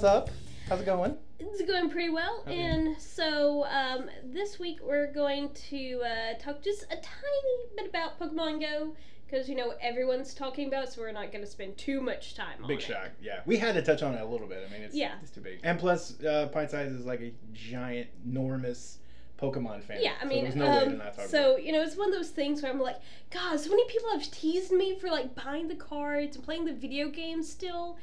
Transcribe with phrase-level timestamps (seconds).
[0.00, 0.30] What's up?
[0.66, 1.14] How's it going?
[1.38, 2.58] It's going pretty well, Okay.
[2.58, 8.18] and so um, this week we're going to uh, talk just a tiny bit about
[8.18, 11.76] Pokemon Go because you know everyone's talking about, it, so we're not going to spend
[11.76, 12.84] too much time on Big it.
[12.84, 13.10] shock.
[13.20, 14.66] Yeah, we had to touch on it a little bit.
[14.66, 15.16] I mean, it's Yeah.
[15.20, 15.60] it's too big.
[15.64, 19.00] And plus, uh, Pint Size is like a giant, enormous
[19.38, 19.98] Pokemon fan.
[20.00, 22.72] Yeah, I mean, there's no um, so you know, it's one of those things where
[22.72, 22.96] I'm like,
[23.30, 26.72] God, so many people have teased me for like buying the cards and playing the
[26.72, 27.98] video games still,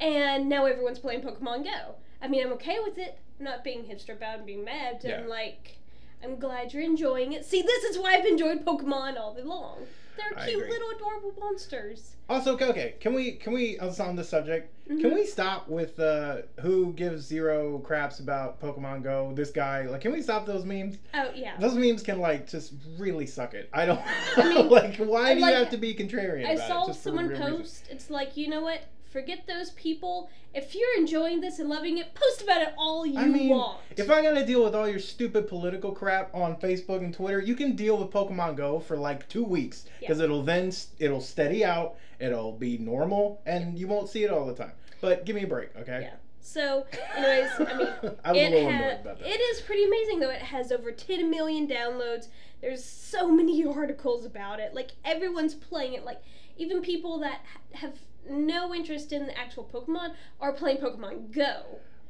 [0.00, 1.94] and now everyone's playing Pokemon Go.
[2.20, 3.18] I mean, I'm okay with it.
[3.38, 5.00] I'm not being hipster about and being mad.
[5.02, 5.20] Yeah.
[5.20, 5.76] I'm like,
[6.22, 7.44] I'm glad you're enjoying it.
[7.44, 9.78] See, this is why I've enjoyed Pokemon all day long.
[10.16, 10.70] They're I cute agree.
[10.70, 12.16] little adorable monsters.
[12.28, 14.70] Also, okay, okay, can we can we also on this subject?
[14.86, 15.14] Can Mhm.
[15.14, 19.32] we stop with uh, who gives zero craps about Pokemon Go?
[19.34, 20.98] This guy, like, can we stop those memes?
[21.14, 21.56] Oh yeah.
[21.58, 23.70] Those memes can like just really suck it.
[23.72, 24.00] I don't
[24.36, 24.96] I mean, like.
[24.98, 26.46] Why do like, you have to be contrarian?
[26.46, 27.56] I saw someone real reason?
[27.58, 27.88] post.
[27.90, 28.82] It's like you know what?
[29.12, 30.30] Forget those people.
[30.54, 33.78] If you're enjoying this and loving it, post about it all you I mean, want.
[33.96, 37.54] if I gotta deal with all your stupid political crap on Facebook and Twitter, you
[37.54, 41.96] can deal with Pokemon Go for like two weeks because it'll then it'll steady out,
[42.18, 44.72] it'll be normal, and you won't see it all the time.
[45.02, 46.00] But give me a break, okay?
[46.02, 46.14] Yeah.
[46.40, 47.88] So, anyways, I mean,
[48.24, 49.26] I it ha- annoyed about that.
[49.28, 50.30] it is pretty amazing though.
[50.30, 52.28] It has over 10 million downloads.
[52.60, 54.74] There's so many articles about it.
[54.74, 56.04] Like everyone's playing it.
[56.04, 56.22] Like
[56.56, 61.62] even people that ha- have no interest in the actual Pokemon are playing Pokemon Go.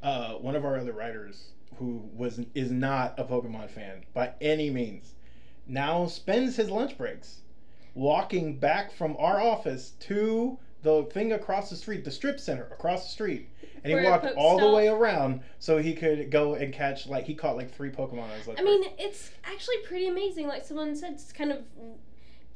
[0.02, 4.70] uh, one of our other writers who was is not a Pokemon fan by any
[4.70, 5.14] means,
[5.66, 7.40] now spends his lunch breaks
[7.94, 13.04] walking back from our office to the thing across the street, the strip center across
[13.04, 13.48] the street.
[13.84, 17.34] And he walked all the way around so he could go and catch like he
[17.34, 20.46] caught like three Pokemon on his lunch I mean, it's actually pretty amazing.
[20.46, 21.58] Like someone said, it's kind of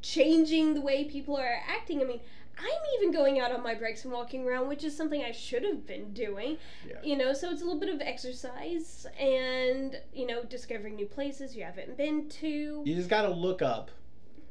[0.02, 2.00] changing the way people are acting.
[2.00, 2.20] I mean,
[2.58, 5.62] I'm even going out on my breaks and walking around, which is something I should
[5.62, 6.56] have been doing.
[6.88, 6.94] Yeah.
[7.02, 11.54] You know, so it's a little bit of exercise and, you know, discovering new places
[11.54, 12.82] you haven't been to.
[12.84, 13.90] You just gotta look up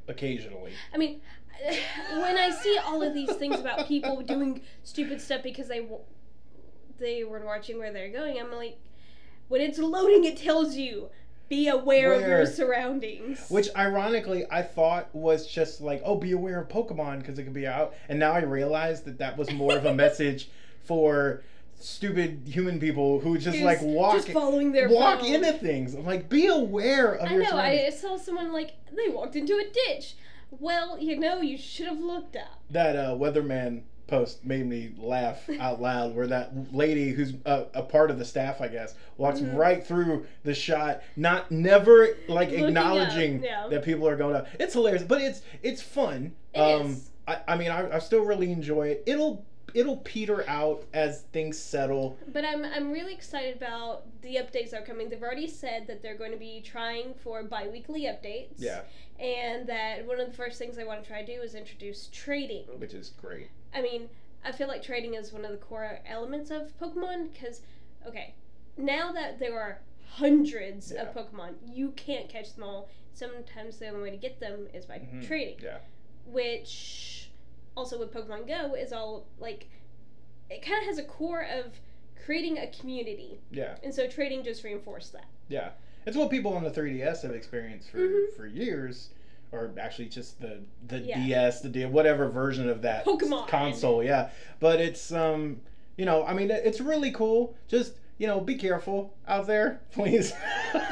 [0.08, 0.72] occasionally.
[0.94, 1.20] I mean,
[2.12, 6.02] when I see all of these things about people doing stupid stuff because they w-
[6.98, 8.78] they were watching where they're going, I'm like,
[9.48, 11.10] when it's loading, it tells you
[11.48, 13.48] be aware of your surroundings.
[13.48, 17.52] Which ironically I thought was just like, oh, be aware of Pokemon because it could
[17.52, 17.94] be out.
[18.08, 20.50] And now I realize that that was more of a message
[20.84, 21.42] for
[21.78, 25.34] stupid human people who just Who's like walk just following their walk phone.
[25.34, 25.94] into things.
[25.94, 27.50] I'm like, be aware of your I your know.
[27.50, 27.94] surroundings.
[27.94, 30.14] I saw someone like they walked into a ditch.
[30.50, 32.62] Well, you know, you should have looked up.
[32.70, 36.14] That uh, weatherman post made me laugh out loud.
[36.14, 39.56] Where that lady, who's a, a part of the staff, I guess, walks Mhm.
[39.56, 43.66] right through the shot, not never like Looking up, yeah.
[43.68, 44.46] that people are going up.
[44.60, 46.34] It's hilarious, but it's it's fun.
[46.54, 47.10] It um, is.
[47.28, 49.02] I, I mean, I, I still really enjoy it.
[49.06, 49.44] It'll
[49.74, 52.16] it'll peter out as things settle.
[52.32, 55.08] But I'm I'm really excited about the updates that are coming.
[55.08, 58.54] They've already said that they're going to be trying for bi-weekly updates.
[58.58, 58.82] Yeah,
[59.18, 62.08] And that one of the first things they want to try to do is introduce
[62.12, 62.64] trading.
[62.78, 63.48] which is great.
[63.76, 64.08] I mean,
[64.42, 67.60] I feel like trading is one of the core elements of Pokemon because,
[68.06, 68.34] okay,
[68.78, 71.02] now that there are hundreds Yeah.
[71.02, 72.88] of Pokemon, you can't catch them all.
[73.12, 75.26] Sometimes the only way to get them is by Mhm.
[75.26, 75.58] trading.
[75.62, 75.78] Yeah.
[76.26, 77.30] Which,
[77.76, 79.66] also with Pokemon Go, is all like,
[80.48, 81.78] it kind of has a core of
[82.24, 83.40] creating a community.
[83.50, 83.76] Yeah.
[83.82, 85.26] And so trading just reinforced that.
[85.48, 85.72] Yeah,
[86.06, 88.32] it's what people on the 3DS have experienced for Mhm.
[88.36, 89.10] for years,
[89.56, 91.24] or actually just the the Yeah.
[91.26, 93.48] DS, the D, whatever version of that Pokemon.
[93.48, 94.02] console.
[94.02, 94.30] Yeah,
[94.60, 95.60] but it's um,
[95.96, 97.54] you know, I mean, it's really cool.
[97.68, 100.32] Just you know, be careful out there, please.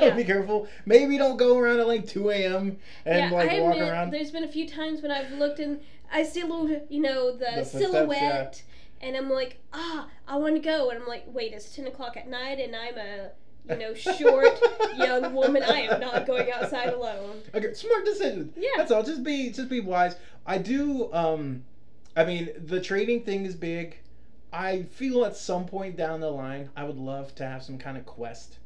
[0.01, 0.15] Yeah.
[0.15, 0.69] be careful.
[0.85, 2.77] Maybe don't go around at like 2 a.m.
[3.07, 4.11] and yeah, like I walk admit, around.
[4.11, 5.81] there's been a few times when I've looked and
[6.13, 8.63] I see a little, you know, the, The silhouette,
[9.01, 12.17] and I'm like, ah, I want to go, and I'm like, wait, it's ten o'clock
[12.19, 13.31] at night, and I'm a,
[13.69, 14.61] you know, short
[14.97, 15.63] young woman.
[15.63, 17.41] I am not going outside alone.
[17.55, 18.53] Okay, smart decision.
[18.57, 18.69] Yeah.
[18.77, 19.03] That's all.
[19.03, 20.17] Just be just be wise.
[20.47, 21.65] I do um
[22.17, 23.99] I mean the trading thing is big.
[24.53, 27.97] I feel at some point down the line I would love to have some kind
[27.97, 28.59] of quest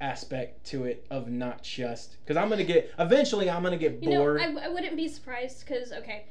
[0.00, 4.10] aspect to it of not just because I'm gonna get eventually I'm gonna get You
[4.10, 4.40] know, bored.
[4.40, 6.26] I, I wouldn't be surprised because okay,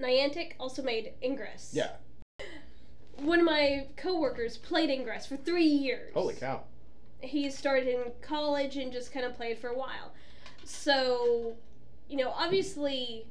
[0.00, 1.70] Niantic also made Ingress.
[1.72, 1.92] Yeah.
[3.18, 6.12] One of my coworkers played Ingress for three years.
[6.12, 6.64] Holy cow!
[7.26, 10.12] He started in college and just kind of played for a while.
[10.64, 11.56] So,
[12.08, 13.26] you know, obviously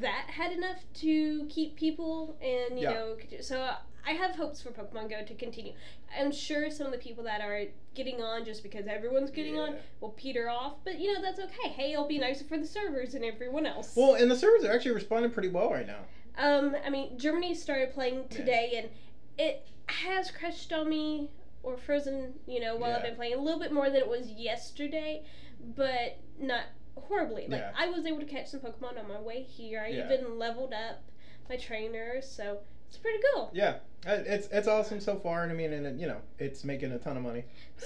[0.00, 2.94] that had enough to keep people and, you Yeah.
[2.94, 3.70] know, so
[4.06, 5.74] I have hopes for Pokemon Go to continue.
[6.18, 7.64] I'm sure some of the people that are
[7.94, 11.68] getting on just because everyone's getting on will peter off, but you know, that's okay.
[11.68, 13.94] Hey, it'll be nicer for the servers and everyone else.
[13.96, 16.00] Well, and the servers are actually responding pretty well right now.
[16.38, 18.88] Um, I mean, Germany started playing today, and
[19.38, 21.28] it has crashed on me
[21.62, 24.30] or frozen, you know, while I've been playing a little bit more than it was
[24.30, 25.22] yesterday,
[25.76, 26.62] but not
[26.96, 27.46] horribly.
[27.48, 27.72] Like Yeah.
[27.76, 29.80] I was able to catch some Pokemon on my way here.
[29.80, 30.06] I Yeah.
[30.12, 31.02] even leveled up
[31.48, 33.50] my trainer, so it's pretty cool.
[33.52, 33.76] Yeah,
[34.06, 36.92] Uh, it's it's awesome so far, and I mean, and it, you know, it's making
[36.92, 37.44] a ton of money.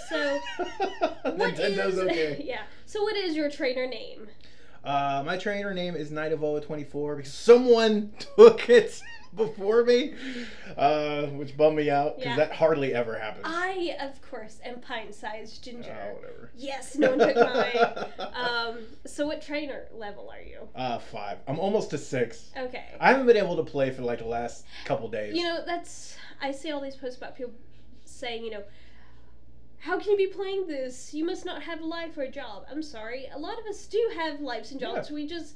[0.09, 2.43] So what Nintendo's is okay.
[2.45, 2.63] yeah?
[2.87, 4.29] So what is your trainer name?
[4.85, 9.01] Uh, my trainer name is Knight of Oa 24 because someone took it
[9.37, 10.15] before me,
[10.77, 12.37] uh, which bummed me out because Yeah.
[12.37, 13.45] that hardly ever happens.
[13.49, 15.97] I, of course, am pint-sized ginger.
[16.11, 16.51] Oh, whatever.
[16.57, 18.07] Yes, no one took mine.
[18.35, 20.69] Um, so what trainer level are you?
[20.75, 21.39] uh, five.
[21.47, 22.51] I'm almost to six.
[22.57, 22.85] Okay.
[23.01, 25.35] I haven't been able to play for like the last couple days.
[25.37, 27.53] You know, that's I see all these posts about people
[28.05, 28.63] saying, you know,
[29.79, 31.13] how can you be playing this?
[31.13, 32.65] You must not have a life or a job.
[32.71, 33.29] I'm sorry.
[33.35, 35.11] A lot of us do have lives and jobs.
[35.11, 35.55] We just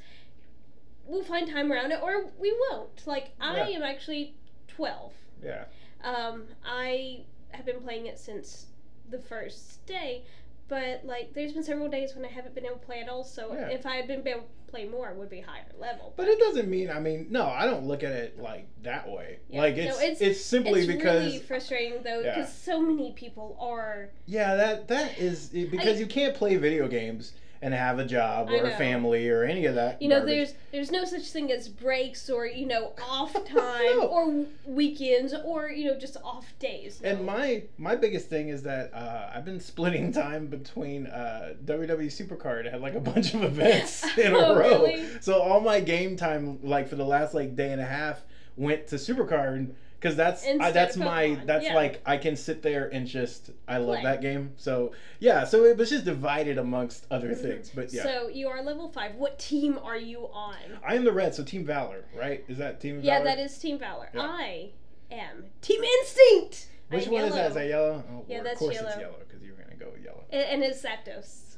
[1.09, 3.07] we'll find time around it or we won't.
[3.07, 3.77] Like I Yeah.
[3.79, 4.35] am actually
[4.69, 5.13] 12.
[5.43, 5.65] yeah.
[6.05, 8.67] Um, I have been playing it since
[9.11, 10.23] the first day,
[10.69, 13.25] but like there's been several days when I haven't been able to play at all.
[13.25, 13.69] So Yeah.
[13.69, 16.13] if I had been able to play more, it would be higher level.
[16.17, 16.91] But it doesn't mean.
[16.91, 19.39] I mean, no, I don't look at it like that way.
[19.49, 19.63] Yeah.
[19.63, 22.35] Like No, it's, it's- it's simply it's because really frustrating though, Yeah.
[22.37, 24.11] because so many people are.
[24.27, 28.51] yeah, that that is because I- you can't play video games and have a job
[28.51, 30.01] or a family or any of that.
[30.01, 30.35] You know, garbage.
[30.37, 34.07] there's there's no such thing as breaks or you know off time No.
[34.09, 37.01] or weekends or you know just off days.
[37.03, 42.07] And my my biggest thing is that uh, I've been splitting time between uh, WWE
[42.07, 44.85] Supercard I had like a bunch of events in a Oh, row.
[44.85, 45.07] really?
[45.21, 48.23] So all my game time, like for the last like day and a half,
[48.57, 51.75] went to Supercard because that's I, that's my that's yeah.
[51.75, 54.03] like I can sit there and just I love Play.
[54.05, 54.53] that game.
[54.56, 57.41] So yeah, so it was just divided amongst other Mhm.
[57.43, 57.71] things.
[57.75, 58.03] But yeah.
[58.05, 59.17] So you are level five.
[59.17, 60.56] What team are you on?
[60.87, 62.45] I am the red, so Team Valor, right?
[62.49, 63.25] Is that Team Yeah, Valor?
[63.25, 64.09] that is Team Valor.
[64.15, 64.21] Yeah.
[64.23, 64.71] I
[65.11, 66.69] am Team Instinct.
[66.91, 67.50] Which I'm one is that?
[67.50, 67.61] Is yellow.
[67.61, 68.05] that yellow?
[68.11, 68.89] Oh, Yeah, Lord, that's of course yellow.
[68.89, 70.25] it's yellow because you were gonna go with yellow.
[70.33, 71.56] A- And it's Zapdos.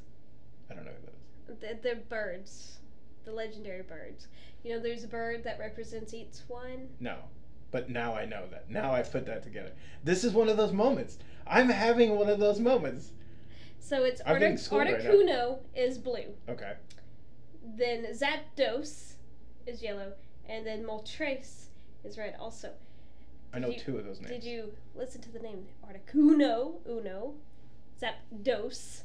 [0.70, 1.58] I don't know who that is.
[1.60, 2.78] They're, they're birds,
[3.24, 4.28] the legendary birds.
[4.64, 6.88] You know, there's a bird that represents each one.
[7.00, 7.16] No.
[7.70, 8.70] But now I know that.
[8.70, 9.72] Now I've put that together.
[10.02, 11.18] This is one of those moments.
[11.46, 13.12] I'm having one of those moments.
[13.78, 15.00] So it's Artic- schooled right.
[15.00, 16.34] Articuno is blue.
[16.48, 16.74] Okay.
[17.76, 19.14] Then Zapdos
[19.66, 20.12] is yellow,
[20.48, 21.66] and then Moltres
[22.04, 22.34] is red.
[22.38, 22.72] Also,
[23.52, 24.30] I know you- two of those names.
[24.30, 27.34] did you listen to the name Articuno, Uno,
[28.00, 29.02] Zapdos,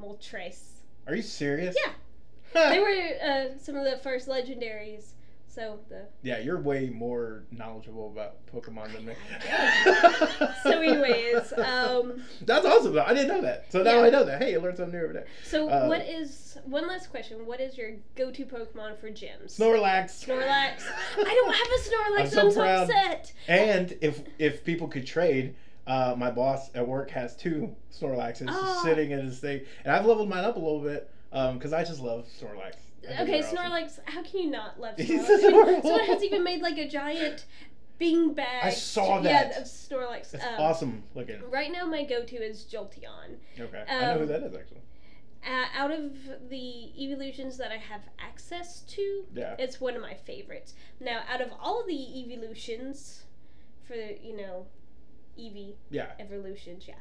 [0.00, 0.60] Moltres?
[1.06, 1.76] Are you serious?
[1.84, 1.92] Yeah.
[2.70, 2.88] They were
[3.22, 5.12] uh, some of the first legendaries.
[5.58, 9.14] So the yeah, you're way more knowledgeable about Pokemon than me.
[10.62, 13.02] so anyways, um, That's awesome though.
[13.02, 13.72] I didn't know that.
[13.72, 14.02] So now Yeah.
[14.06, 14.40] I know that.
[14.40, 15.24] Hey, you learned something new every day.
[15.42, 17.44] so Uh, what is one last question?
[17.44, 19.58] What is your go-to Pokemon for gyms?
[19.58, 20.24] Snorlax.
[20.26, 20.84] Snorlax.
[21.16, 22.20] I don't have a Snorlax.
[22.20, 22.82] I'm I'm so so, proud.
[22.90, 23.32] upset.
[23.48, 25.56] And if if people could trade,
[25.88, 28.80] uh, my boss at work has two Snorlaxes Ah.
[28.84, 32.00] sitting in his thing, and I've leveled mine up a little bit because I just
[32.00, 32.74] love Snorlax.
[33.20, 33.40] Okay.
[33.42, 33.98] Snorlax.
[34.06, 35.28] How can you not love He's Snorlax?
[35.28, 35.82] I mean, adorable.
[35.82, 37.44] someone has even made like a giant
[37.98, 38.64] bean bag.
[38.64, 39.58] I saw Yeah, that.
[39.58, 40.34] of Snorlax.
[40.34, 41.40] It's Um, awesome looking.
[41.50, 43.36] Right now, my go-to is Jolteon.
[43.58, 44.82] Okay, I know who um, that is actually.
[45.46, 46.12] Uh, out of
[46.50, 49.54] the evolutions that I have access to, Yeah.
[49.58, 50.74] it's one of my favorites.
[51.00, 53.24] Now, out of all of the evolutions,
[53.86, 54.66] for you know,
[55.38, 56.96] Eevee Yeah, evolutions, yeah,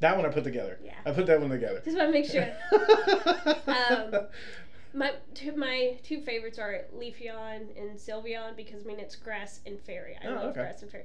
[0.00, 0.78] that one I put together.
[0.82, 0.94] yeah.
[1.04, 1.80] I put that one together.
[1.84, 2.48] Just want to make sure.
[3.66, 4.26] Um,
[4.94, 9.80] My two, my two favorites are Leafeon and Sylveon because I mean it's grass and
[9.80, 10.16] fairy.
[10.22, 10.60] I Oh, love okay.
[10.60, 11.04] grass and fairy.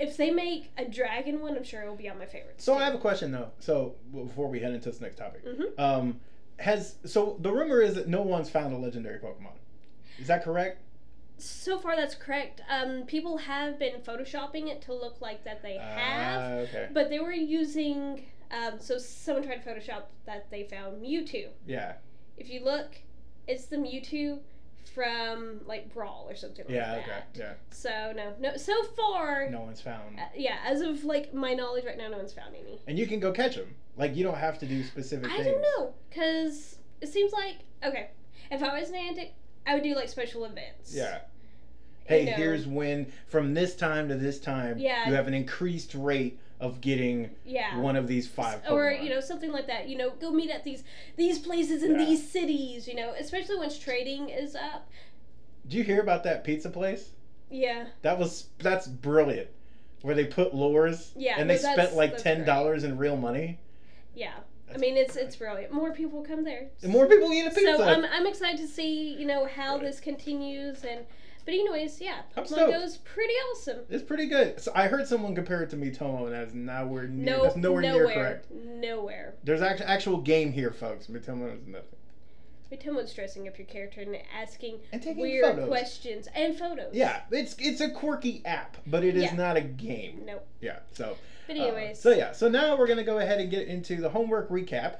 [0.00, 2.64] If they make a dragon one, I'm sure it'll be on my favorites.
[2.64, 3.50] so I have a question though.
[3.60, 6.20] So before we head into this next topic, hmm um,
[6.58, 9.52] has so the rumor is that no one's found a legendary Pokemon.
[10.18, 10.82] Is that correct?
[11.40, 12.60] So far, that's correct.
[12.68, 16.88] Um, people have been photoshopping it to look like that they have, Ah, okay.
[16.92, 18.24] but they were using.
[18.50, 21.50] Um, so someone tried to Photoshop that they found Mewtwo.
[21.64, 21.92] Yeah.
[22.36, 22.96] If you look,
[23.48, 24.38] it's the Mewtwo
[24.94, 26.94] from like Brawl or something like Yeah.
[26.96, 26.98] that.
[27.04, 27.20] Okay.
[27.34, 27.52] Yeah.
[27.70, 28.56] So no, no.
[28.56, 30.18] So far, No one's found.
[30.18, 30.56] uh, yeah.
[30.64, 32.80] As of like my knowledge right now, no one's found any.
[32.86, 33.74] And you can go catch them.
[33.96, 35.46] Like you don't have to do specific I things.
[35.48, 38.10] don't know, cause it seems like okay.
[38.50, 39.30] If I was Niantic,
[39.66, 40.94] I would do like special events.
[40.94, 41.18] Yeah.
[42.06, 42.32] Hey, know.
[42.32, 45.08] here's when from this time to this time Yeah.
[45.08, 47.78] you have an increased rate of getting Yeah.
[47.78, 48.70] one of these five Pokemon.
[48.72, 49.88] or you know something like that.
[49.88, 50.82] You know, go meet at these
[51.16, 52.04] these places in Yeah.
[52.04, 52.88] these cities.
[52.88, 54.88] You know, especially once trading is up.
[55.68, 57.10] Do you hear about that pizza place?
[57.50, 57.86] Yeah.
[58.02, 59.48] That was that's brilliant.
[60.02, 63.58] Where they put lures Yeah, and no, they spent like ten dollars in real money.
[64.14, 64.34] Yeah.
[64.72, 65.72] I mean, it's it's brilliant.
[65.72, 66.66] More people come there.
[66.82, 67.76] And more people eat a pizza.
[67.76, 69.82] So I'm I'm excited to see you know how Right.
[69.84, 71.06] this continues and
[71.48, 72.72] But anyways, yeah, I'm Pokemon stoked.
[72.74, 73.78] Go is pretty awesome.
[73.88, 74.60] It's pretty good.
[74.60, 77.24] So I heard someone compare it to Miitomo, and that's nowhere near.
[77.24, 78.50] No, that's nowhere, nowhere, near correct.
[78.52, 79.34] nowhere.
[79.44, 81.06] There's actual actual game here, folks.
[81.06, 81.88] Miitomo is nothing.
[82.70, 85.68] Miitomo's dressing up your character and asking And weird photos.
[85.68, 86.92] questions and photos.
[86.92, 89.34] Yeah, it's it's a quirky app, but it is Yeah.
[89.34, 90.24] not a game.
[90.26, 90.46] Nope.
[90.60, 90.80] Yeah.
[90.92, 91.16] So.
[91.46, 91.98] But uh, anyways.
[91.98, 92.32] so yeah.
[92.32, 94.96] So now we're gonna go ahead and get into the homework recap.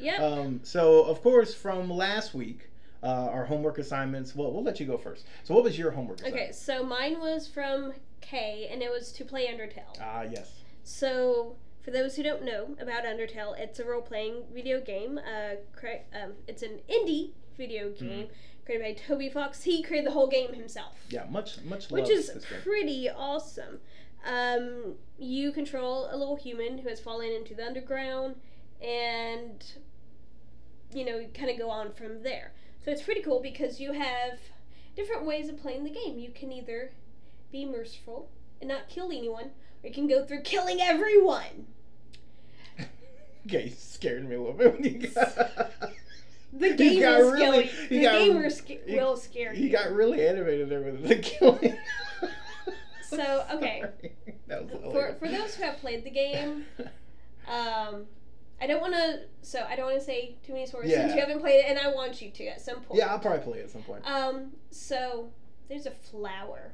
[0.00, 0.18] Yep.
[0.20, 2.70] Um, so of course from last week,
[3.02, 4.34] uh, our homework assignments.
[4.34, 5.24] Well, we'll let you go first.
[5.44, 6.42] So what was your homework assignment?
[6.42, 9.96] okay, so mine was from Kay, and it was to play Undertale.
[10.00, 10.52] Ah yes.
[10.84, 15.18] So, for those who don't know about Undertale, it's a role playing video game.
[15.18, 18.06] Uh, cre- um, it's an indie video Mm-hmm.
[18.08, 18.26] game
[18.64, 19.62] created by Toby Fox.
[19.62, 21.24] He created the whole game himself, Yeah.
[21.30, 22.42] Much much which is game.
[22.64, 23.78] pretty awesome.
[24.26, 28.34] Um, you control a little human who has fallen into the underground,
[28.82, 29.64] and
[30.92, 32.52] you know, you kind of go on from there.
[32.86, 34.38] So, it's pretty cool because you have
[34.94, 36.20] different ways of playing the game.
[36.20, 36.92] You can either
[37.50, 38.28] be merciful
[38.60, 39.50] and not kill anyone,
[39.82, 41.66] or you can go through killing everyone.
[43.48, 45.70] Okay, you scared me a little bit when you got.
[46.52, 47.88] The game will really- you.
[47.90, 49.66] The got- game will sca- you- will scare you.
[49.66, 51.76] You got really animated there with the killing.
[53.08, 53.84] So, okay.
[54.48, 56.64] That was for for those who have played the game,
[57.46, 58.06] um,
[58.60, 59.20] I don't want to.
[59.42, 61.78] So I don't want to say too many spoilers since you haven't played it, and
[61.78, 62.98] I want you to at some point.
[62.98, 64.02] yeah, I'll probably play it at some point.
[64.06, 64.52] Um.
[64.70, 65.30] So
[65.68, 66.72] there's a flower.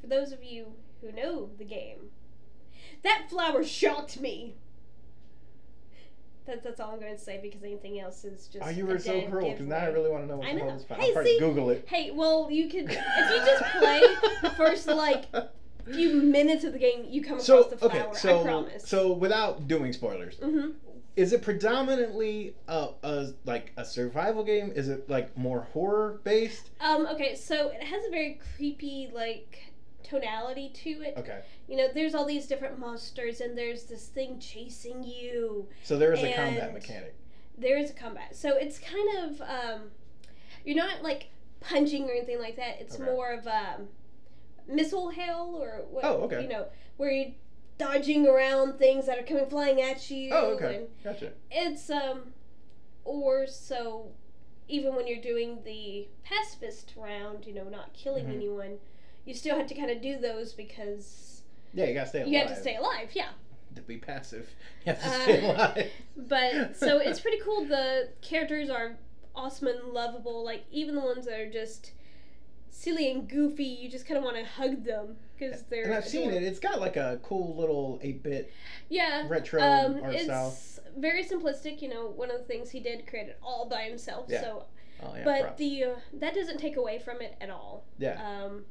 [0.00, 2.10] For those of you who know the game,
[3.02, 4.54] that flower shocked me.
[6.46, 8.64] That, that's all I'm going to say because anything else is just.
[8.64, 10.68] Oh, you were so cruel because now I really want to know what the hell
[10.68, 11.00] about.
[11.00, 11.38] Hey, I'll see?
[11.40, 11.84] Google it.
[11.88, 14.00] Hey, well, you could if you just play
[14.42, 15.24] the first like
[15.92, 18.08] few minutes of the game, you come so across the flower.
[18.10, 18.88] okay, so I promise.
[18.88, 20.70] so without doing spoilers, hmm
[21.16, 24.70] is it predominantly a, a like a survival game?
[24.76, 26.70] Is it like more horror based?
[26.80, 27.06] Um.
[27.06, 27.34] Okay.
[27.34, 31.14] So it has a very creepy like tonality to it.
[31.16, 35.66] Okay, You know, there's all these different monsters, and there's this thing chasing you.
[35.82, 37.14] so there is a combat mechanic.
[37.58, 39.80] There is a combat, so it's kind of um,
[40.66, 41.28] you're not like
[41.60, 42.80] punching or anything like that.
[42.80, 43.04] It's Okay.
[43.04, 43.88] more of um,
[44.66, 46.04] missile hail or what?
[46.04, 46.42] Oh, okay.
[46.42, 47.32] You know, where you're
[47.78, 50.30] dodging around things that are coming flying at you.
[50.32, 51.32] Oh, okay, And gotcha.
[51.50, 52.32] it's um,
[53.04, 54.10] or so.
[54.68, 58.34] Even when you're doing the pacifist round, you know, not killing Mhm.
[58.34, 58.78] anyone,
[59.24, 61.42] you still have to kind of do those because
[61.72, 62.32] Yeah, you gotta stay alive.
[62.32, 63.10] you have to stay alive.
[63.12, 63.28] Yeah.
[63.76, 64.48] To be passive,
[64.86, 65.90] you have to Uh, stay alive.
[66.16, 67.64] But so it's pretty cool.
[67.66, 68.96] The characters are
[69.36, 70.42] awesome and lovable.
[70.44, 71.92] Like even the ones that are just
[72.76, 75.84] silly and goofy, you just kind of want to hug them because they're.
[75.84, 76.42] And I've seen it.
[76.42, 78.52] It's got like a cool little eight bit
[78.88, 79.26] Yeah.
[79.28, 80.56] retro Um, art it's style.
[80.96, 81.80] very simplistic.
[81.82, 84.26] You know, one of the things he did create it all by himself.
[84.28, 84.42] Yeah.
[84.42, 84.64] So,
[85.02, 85.58] Oh yeah, but props.
[85.58, 87.84] the uh, that doesn't take away from it at all.
[87.98, 88.64] yeah, Um,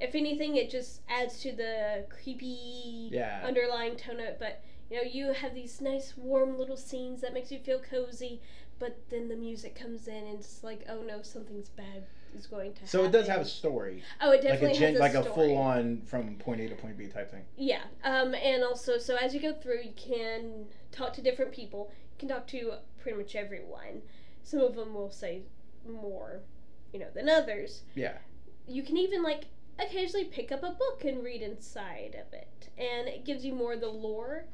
[0.00, 3.42] if anything, it just adds to the creepy yeah.
[3.44, 4.36] underlying tone of it.
[4.38, 8.40] But you know, you have these nice, warm little scenes that makes you feel cozy.
[8.78, 12.72] But then the music comes in, and it's like, oh no, something's bad is going
[12.74, 15.00] to so it does have a story, Oh, it like definitely a gen- has a
[15.00, 17.44] like a full on from point A to point B type thing.
[17.56, 17.82] Yeah.
[18.04, 21.90] Um, and also, so as you go through, you can talk to different people.
[22.12, 24.02] You can talk to pretty much everyone.
[24.42, 25.42] Some of them will say
[25.88, 26.40] more,
[26.92, 27.82] you know, than others.
[27.94, 28.18] Yeah.
[28.66, 29.44] You can even like
[29.78, 33.74] occasionally pick up a book and read inside of it, and it gives you more
[33.74, 34.44] of the lore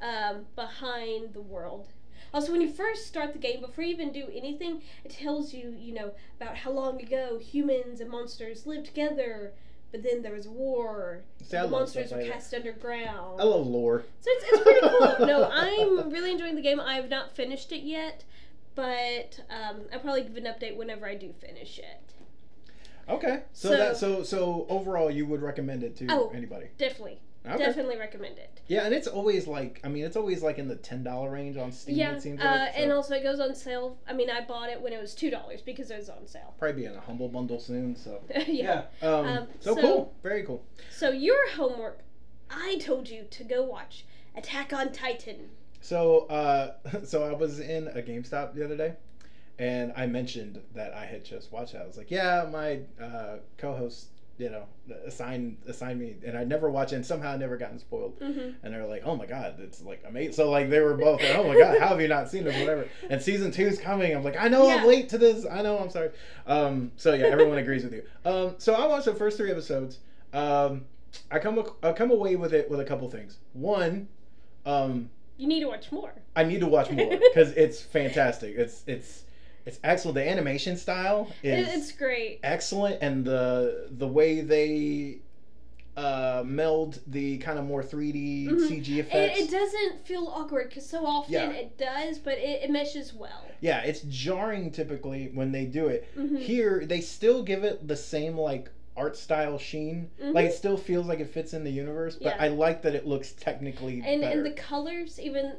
[0.00, 1.88] um, behind the world.
[2.34, 5.76] Also, when you first start the game, before you even do anything, it tells you,
[5.78, 9.52] you know, about how long ago humans and monsters lived together,
[9.90, 11.20] but then there was war.
[11.42, 13.40] See, the monsters were like cast underground.
[13.40, 14.04] I love lore.
[14.20, 15.26] So it's, it's pretty cool.
[15.26, 16.80] No, I'm really enjoying the game.
[16.80, 18.24] I have not finished it yet,
[18.74, 22.14] but um, I'll probably give an update whenever I do finish it.
[23.10, 23.42] Okay.
[23.52, 26.32] So, So- that so so overall, you would recommend it to Oh.
[26.34, 26.68] anybody.
[26.78, 27.58] Definitely, Okay.
[27.58, 28.60] definitely recommend it.
[28.68, 31.56] Yeah, and it's always like I mean, it's always like in the ten dollar range
[31.56, 31.96] on Steam.
[31.96, 32.72] yeah, it seems uh, like.
[32.76, 33.98] and also it goes on sale.
[34.06, 36.54] I mean, I bought it when it was two dollars because it was on sale.
[36.58, 37.96] probably be in a humble bundle soon.
[37.96, 38.84] So yeah.
[39.02, 40.14] Um, Um, so, so- cool.
[40.22, 40.64] Very cool.
[40.90, 42.00] So your homework,
[42.50, 44.04] I told you to go watch
[44.36, 45.50] Attack on Titan.
[45.80, 48.94] So uh, so I was in a GameStop the other day,
[49.58, 51.80] and I mentioned that I had just watched it.
[51.82, 54.06] I was like, yeah, my uh, co-host,
[54.42, 54.64] you know,
[55.06, 58.18] assign assigned me, and I never watched it, and somehow I never gotten spoiled.
[58.18, 58.50] Mm-hmm.
[58.62, 61.20] And they were like, "Oh my god, it's like amazing!" So like they were both
[61.22, 62.88] like, "Oh my god, how have you not seen this?" Whatever.
[63.08, 64.14] And season two's coming.
[64.16, 65.46] I'm like, "I know I'm late to this.
[65.46, 66.10] I know I'm sorry."
[66.46, 68.02] Um, so yeah, everyone agrees with you.
[68.24, 70.00] Um, so I watched the first three episodes.
[70.32, 70.86] Um,
[71.30, 73.38] I come I come away with it with a couple things.
[73.52, 74.08] One,
[74.66, 76.12] um, You need to watch more.
[76.34, 78.56] I need to watch more because it's fantastic.
[78.56, 79.22] It's it's
[79.64, 80.16] It's excellent.
[80.16, 82.40] The animation style It, is it's great.
[82.42, 85.18] excellent, and the the way they
[85.96, 88.66] uh, meld the kind of more 3D Mhm.
[88.68, 89.40] CG It, effects.
[89.40, 91.50] it doesn't feel awkward because so often Yeah.
[91.50, 93.44] it does, but it, it meshes well.
[93.60, 96.08] yeah, it's jarring typically when they do it.
[96.16, 96.38] Mhm.
[96.40, 100.10] Here, they still give it the same like art style sheen.
[100.20, 100.32] Mhm.
[100.34, 102.42] Like it still feels like it fits in the universe, but Yeah.
[102.42, 104.38] I like that it looks technically and better.
[104.38, 105.56] and the colors even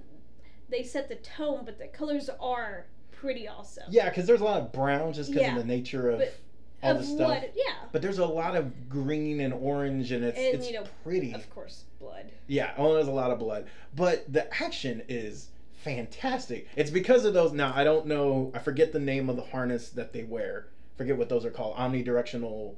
[0.69, 2.87] they set the tone, but the colors are
[3.23, 3.83] pretty awesome.
[3.89, 5.55] yeah, because there's a lot of brown just because Yeah.
[5.55, 6.35] of the nature of But
[6.83, 7.29] all of the stuff.
[7.29, 7.51] what?
[7.55, 10.83] Yeah, But there's a lot of green and orange, and it's And, it's you know,
[11.03, 11.33] pretty.
[11.33, 12.25] of course, blood.
[12.47, 13.65] Yeah, oh, there's a lot of blood,
[13.95, 15.47] but the action is
[15.83, 16.67] fantastic.
[16.75, 17.53] It's because of those.
[17.53, 18.51] Now I don't know.
[18.53, 20.67] I forget the name of the harness that they wear.
[20.97, 21.75] Forget what those are called.
[21.77, 22.75] Omnidirectional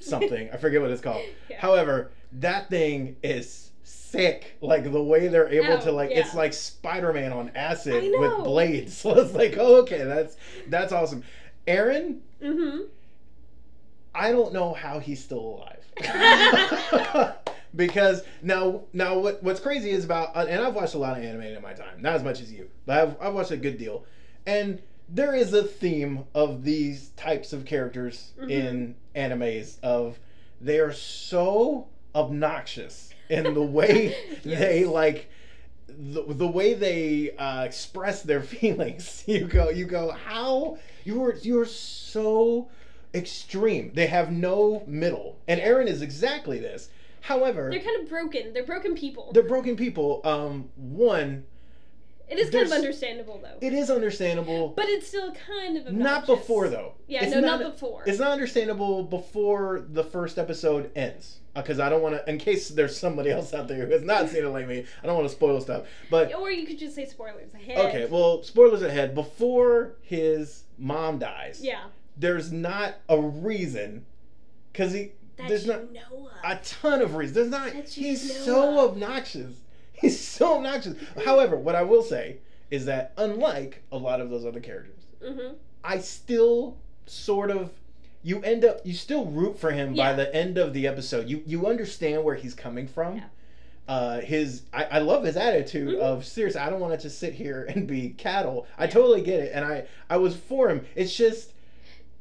[0.00, 0.50] something.
[0.52, 1.22] I forget what it's called.
[1.50, 1.60] Yeah.
[1.60, 4.56] However, that thing is sick.
[4.60, 6.20] Like the way they're able to Oh, like yeah.
[6.20, 8.96] it's like Spider-Man on acid with blades.
[8.98, 10.36] So it's like, oh, okay, that's
[10.68, 11.22] that's awesome.
[11.68, 12.82] Eren, Mm-hmm.
[14.14, 15.38] I don't know how he's still
[16.00, 17.34] alive.
[17.76, 21.24] because now, now what what's crazy is about, uh, and I've watched a lot of
[21.24, 23.78] anime in my time, not as much as you, but I've I've watched a good
[23.78, 24.04] deal,
[24.46, 28.50] and there is a theme of these types of characters Mhm.
[28.50, 30.18] in animes of
[30.60, 34.60] they are so obnoxious in the way Yes.
[34.60, 35.30] they like
[35.86, 41.34] the, the way they uh, express their feelings you go you go how you are
[41.36, 42.68] you're so
[43.14, 46.88] extreme they have no middle and Eren is exactly this
[47.20, 48.52] however They're kind of broken.
[48.52, 49.30] They're broken people.
[49.32, 51.44] they're broken people um one
[52.28, 53.58] it is kind of understandable though.
[53.66, 57.58] it is understandable but it's still kind of not before though Yeah, It's no, not,
[57.60, 58.02] before.
[58.06, 62.38] it's not understandable before the first episode ends uh, because i don't want to in
[62.38, 65.16] case there's somebody else out there who has not seen it like me i don't
[65.16, 67.78] want to spoil stuff but or you could just say spoilers ahead.
[67.86, 69.14] Okay, well, spoilers ahead.
[69.14, 71.84] Before his mom dies, Yeah.
[72.16, 74.04] there's not a reason,
[74.72, 76.50] because he That there's you not know of.
[76.50, 77.34] a ton of reasons.
[77.36, 77.70] There's not.
[77.88, 78.92] He's so of.
[78.92, 79.54] obnoxious.
[80.04, 80.96] He's so obnoxious.
[81.24, 82.38] However, what I will say
[82.70, 85.54] is that unlike a lot of those other characters, mm-hmm.
[85.82, 87.70] I still sort of.
[88.22, 88.80] You end up.
[88.84, 91.28] You still root for him by the end of the episode.
[91.28, 93.16] You you understand where he's coming from.
[93.16, 93.24] Yeah.
[93.86, 96.00] Uh, his I, I love his attitude Mhm.
[96.00, 98.66] of seriously I don't want to just sit here and be cattle.
[98.78, 98.90] I Yeah.
[98.90, 100.86] totally get it, and I I was for him.
[100.94, 101.52] It's just,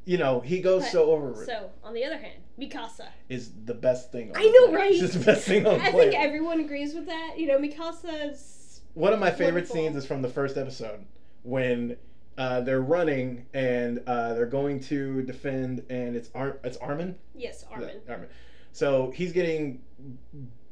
[0.03, 1.45] you know, he goes But- so over.
[1.45, 3.07] So, on the other hand, Mikasa.
[3.29, 4.29] is the best thing.
[4.31, 4.75] on I know, planet.
[4.79, 4.93] right?
[5.03, 6.11] It's the best thing on the I planet.
[6.11, 7.35] think everyone agrees with that.
[7.37, 8.81] You know, Mikasa's.
[8.93, 9.75] One of my favorite Wonderful.
[9.75, 11.05] scenes is from the first episode
[11.41, 11.97] when
[12.37, 17.15] uh, they're running and uh, they're going to defend, and it's Ar- it's Armin.
[17.35, 18.01] Yes, Armin.
[18.05, 18.29] Yeah, Armin.
[18.71, 19.81] So he's getting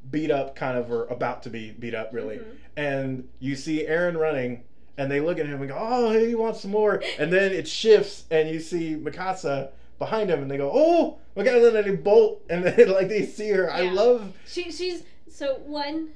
[0.09, 2.37] beat up, kind of, or about to be beat up, really.
[2.37, 2.45] Mhm.
[2.77, 4.63] And you see Eren running,
[4.97, 7.67] and they look at him and go, "Oh, he wants some more." And then it
[7.67, 9.69] shifts, and you see Mikasa
[10.01, 13.25] behind him, and they go, "Oh, Mikasa!" And then they bolt, and then like they
[13.25, 13.71] see her.
[13.71, 14.33] I love.
[14.45, 15.03] She, she's.
[15.29, 16.09] So, one,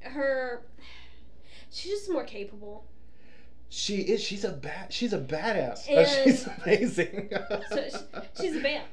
[0.00, 0.62] her.
[1.70, 2.84] She's just more capable.
[3.70, 4.22] She is.
[4.22, 4.92] She's a bad.
[4.92, 5.88] She's a badass.
[5.90, 7.30] And- she's amazing.
[7.70, 8.86] So, she, she's a vamp.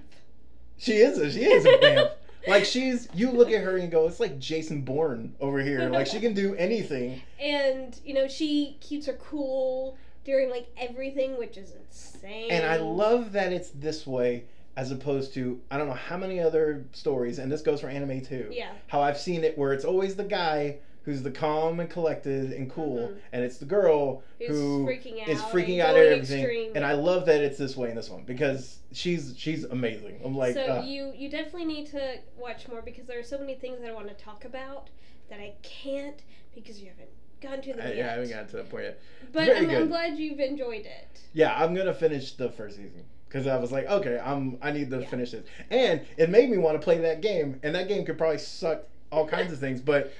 [0.77, 1.17] she is.
[1.17, 2.11] A, she is a vamp.
[2.47, 3.09] Like she's.
[3.13, 5.89] You look at her and go, "It's like Jason Bourne over here.
[5.89, 11.37] Like she can do anything." And, you know, she keeps her cool during, like, everything,
[11.37, 12.51] which is insane.
[12.51, 14.45] And I love that it's this way
[14.77, 18.19] as opposed to I don't know how many other stories, and this goes for anime
[18.21, 18.49] too.
[18.51, 18.71] Yeah.
[18.87, 22.69] How I've seen it where it's always the guy who's the calm and collected and
[22.69, 23.17] cool, Mhm.
[23.31, 25.29] and it's the girl Who's who freaking out.
[25.29, 26.41] is freaking out at everything.
[26.43, 26.71] extreme.
[26.75, 30.19] And I love that it's this way in this one because she's she's amazing.
[30.25, 33.37] I'm like, so uh, you you definitely need to watch more because there are so
[33.37, 34.89] many things that I want to talk about
[35.29, 36.21] that I can't
[36.53, 37.09] because you haven't
[37.41, 38.09] gone to them I, yet.
[38.09, 38.99] I haven't gotten to that point yet.
[39.31, 41.21] but I'm, I'm glad you've enjoyed it.
[41.33, 44.89] Yeah, I'm gonna finish the first season because I was like, okay, I'm I need
[44.91, 45.07] to Yeah.
[45.07, 48.17] finish it, and it made me want to play that game, and that game could
[48.17, 50.11] probably suck all kinds of things, but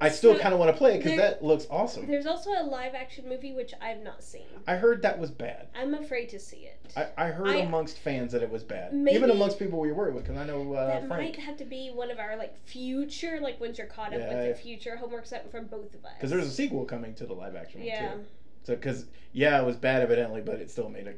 [0.00, 2.06] I still So, kind of want to play it because that looks awesome.
[2.06, 4.46] There's also a live action movie which I've not seen.
[4.66, 5.68] I heard that was bad.
[5.74, 6.80] I'm afraid to see it.
[6.96, 9.92] I, I heard I- amongst fans that it was bad, Maybe- even amongst people we
[9.92, 11.36] work with, because I know uh, that Frank.
[11.36, 14.34] might have to be one of our like future, like once you're caught up Yeah,
[14.34, 16.12] with your future homework set from both of us.
[16.16, 18.24] Because there's a sequel coming to the live action one yeah, too.
[18.64, 21.14] So, because yeah, it was bad evidently, but it still made a.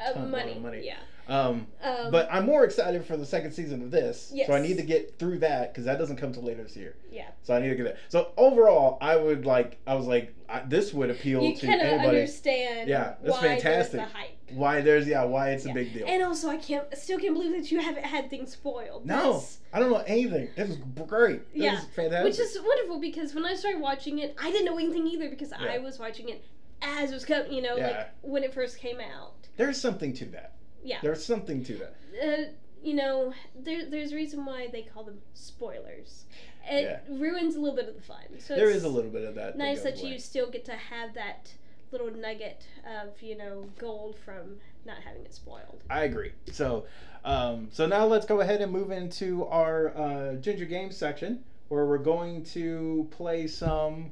[0.00, 0.58] uh, money.
[0.58, 0.82] money.
[0.84, 0.96] Yeah,
[1.28, 4.76] Um, um, but I'm more excited for the second season of this, so I need
[4.78, 6.96] to get through that because that doesn't come till later this year.
[7.10, 7.98] yeah, So I need to get that.
[8.08, 9.78] So overall, I would like.
[9.86, 12.08] I was like, I, this would appeal you to anybody.
[12.20, 12.88] understand.
[12.88, 13.92] Yeah, that's why fantastic.
[14.00, 14.30] There's the hype.
[14.52, 15.70] Why there's yeah, why it's Yeah.
[15.70, 16.06] a big deal.
[16.08, 19.06] And also, I can't, still can't believe that you haven't had things spoiled.
[19.06, 20.48] no, That's- I don't know anything.
[20.56, 21.36] It was great.
[21.36, 22.24] It Yeah, was fantastic.
[22.24, 25.52] Which is wonderful because when I started watching it, I didn't know anything either because
[25.52, 26.42] I was watching it
[26.82, 27.86] as it was coming, you know, Yeah.
[27.86, 29.39] like when it first came out.
[29.60, 30.54] There's something to that.
[30.82, 30.96] Yeah.
[31.02, 31.94] There's something to that.
[32.22, 32.50] Uh,
[32.82, 36.24] you know, there, there's a reason why they call them spoilers.
[36.66, 37.14] It Yeah.
[37.14, 38.24] ruins a little bit of the fun.
[38.38, 39.58] So There is a little bit of that.
[39.58, 41.52] nice goes that you still get to have that
[41.92, 45.82] little nugget of you know gold from not having it spoiled.
[45.90, 46.32] I agree.
[46.52, 46.86] So,
[47.26, 51.84] um, so now let's go ahead and move into our uh, Ginger Games section, where
[51.84, 54.10] we're going to play some.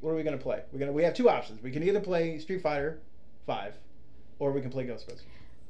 [0.00, 0.62] What are we going to play?
[0.72, 0.92] We're gonna.
[0.92, 1.60] We have two options.
[1.60, 3.00] We can either play Street Fighter
[3.46, 3.74] Five,
[4.38, 5.22] or we can play Ghostbusters.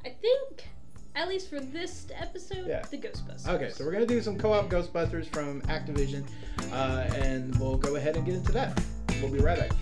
[0.04, 0.68] I think,
[1.14, 2.82] at least for this episode, Yeah.
[2.90, 3.48] the Ghostbusters.
[3.48, 6.24] Okay, so we're gonna do some co-op Ghostbusters from Activision,
[6.72, 8.80] uh, and we'll go ahead and get into that.
[9.22, 9.72] We'll be right back.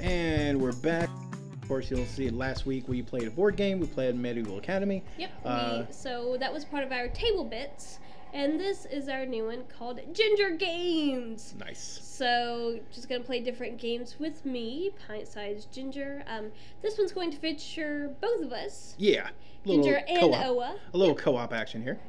[0.00, 1.08] And we're back.
[1.70, 3.78] Of course, you'll see it last week we played a board game.
[3.78, 5.04] We played Medieval Academy.
[5.18, 5.30] Yep.
[5.44, 8.00] Uh, we, so that was part of our table bits,
[8.34, 11.54] and this is our new one called Ginger Games.
[11.60, 12.00] Nice.
[12.02, 16.24] So just gonna play different games with me, pint-sized Ginger.
[16.26, 16.50] Um,
[16.82, 19.28] this one's going to feature both of us, Yeah.
[19.64, 20.46] Ginger and co-op.
[20.46, 20.76] Oa.
[20.92, 22.00] A little co-op action here.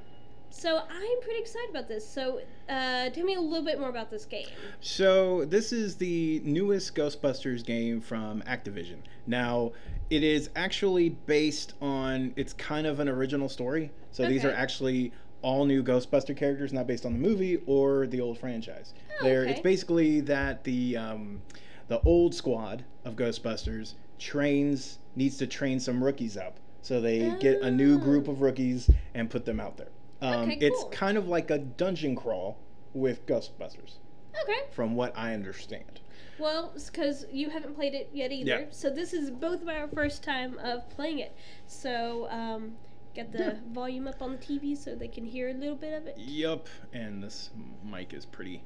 [0.51, 2.07] So I'm pretty excited about this.
[2.07, 4.47] So uh, tell me a little bit more about this game.
[4.81, 8.97] So this is the newest Ghostbusters game from Activision.
[9.25, 9.71] Now,
[10.09, 13.91] it is actually based on it's kind of an original story.
[14.11, 18.21] So these are actually all new Ghostbuster characters, not based on the movie or the
[18.21, 18.93] old franchise.
[19.21, 19.51] Oh, There, okay.
[19.51, 21.41] it's basically that the um,
[21.87, 26.59] the old squad of Ghostbusters trains needs to train some rookies up.
[26.83, 27.99] So they get a new Oh.
[27.99, 29.87] group of rookies and put them out there.
[30.21, 32.57] Um, Okay, It's kind of like a dungeon crawl
[32.93, 33.95] with Ghostbusters
[34.43, 34.59] Okay.
[34.71, 35.99] from what I understand.
[36.39, 38.61] Well, because you haven't played it yet either.
[38.61, 38.65] Yeah.
[38.71, 41.35] So this is both of our first time of playing it.
[41.67, 42.73] So um,
[43.13, 43.53] get the Yeah.
[43.71, 46.17] volume up on the TV so they can hear a little bit of it.
[46.17, 47.49] Yup, and this
[47.83, 48.63] mic is pretty.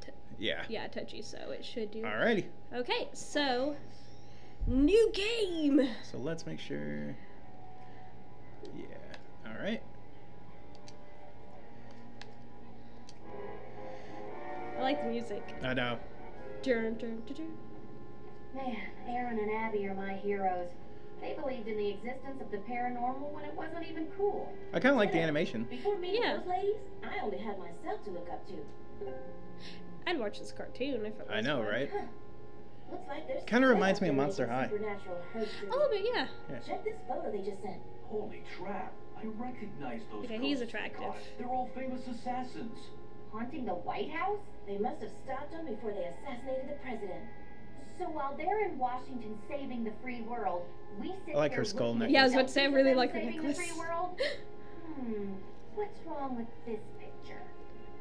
[0.00, 0.64] T- Yeah.
[0.68, 2.02] Yeah, touchy, so it should do.
[2.02, 3.76] Alrighty, Okay, so
[4.66, 5.88] new game.
[6.02, 7.14] so let's make sure.
[8.76, 8.84] Yeah.
[9.46, 9.82] All right.
[14.78, 15.42] I like the music.
[15.62, 15.98] I know.
[16.62, 17.52] Dun, dun, dun, dun.
[18.54, 18.76] Man,
[19.08, 20.68] Erin and Abby are my heroes.
[21.20, 24.52] They believed in the existence of the paranormal when it wasn't even cool.
[24.72, 25.64] I kind of like the animation.
[25.64, 26.36] Before meeting Yeah.
[26.36, 28.54] those ladies, I only had myself to look up to.
[30.06, 31.28] I'd watch this cartoon if it was.
[31.30, 31.66] I know, one.
[31.68, 31.90] right?
[31.90, 32.02] Huh.
[32.90, 34.62] Looks like there's Kinda reminds me of Monster there High.
[34.66, 35.68] with supernatural history.
[35.68, 36.26] A little bit, yeah.
[36.66, 37.80] Check this photo they just sent.
[38.08, 38.92] Holy crap!
[39.16, 40.24] I recognize those.
[40.26, 41.00] Okay, he's attractive.
[41.00, 42.78] God, They're all famous assassins.
[43.34, 44.38] Haunting the White House?
[44.66, 47.20] They must have stopped them before they assassinated the president.
[47.98, 50.62] So while they're in Washington saving the free world,
[51.00, 52.12] we sit I like here her skull looking necklace.
[52.14, 53.58] Yeah, I was about to say, I really them like her necklace.
[53.58, 54.20] The free world?
[54.86, 55.32] Hmm,
[55.74, 57.40] what's wrong with this picture?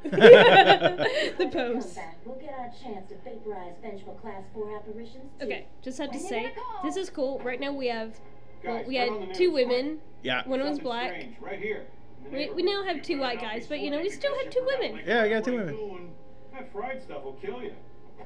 [1.37, 1.83] the When pose.
[1.85, 5.45] Come back, we'll get our chance to vaporize vengeful class 4 apparitions too.
[5.45, 7.39] Okay, just had to When say, this is cool.
[7.39, 8.19] Right now we have,
[8.63, 9.99] well, Guys, we had two women.
[10.21, 10.47] Yeah.
[10.47, 11.09] One was black.
[11.09, 11.87] strange, right here.
[12.25, 14.51] In the We, we now have two white guys, but you know, we still have
[14.51, 15.01] two women.
[15.05, 16.11] Yeah, I got two women.
[16.53, 17.73] That fried stuff will kill you.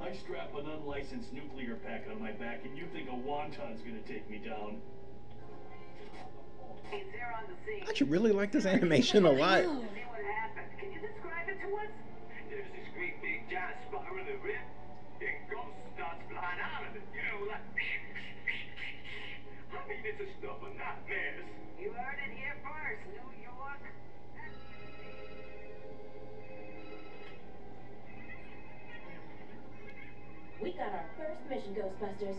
[0.01, 4.01] I strap an unlicensed nuclear pack on my back, and you think a wonton's gonna
[4.07, 4.81] take me down?
[6.91, 7.83] He's there on the scene.
[7.85, 9.63] I actually really like this animation a lot.
[30.87, 32.35] We got our first mission, Ghostbusters.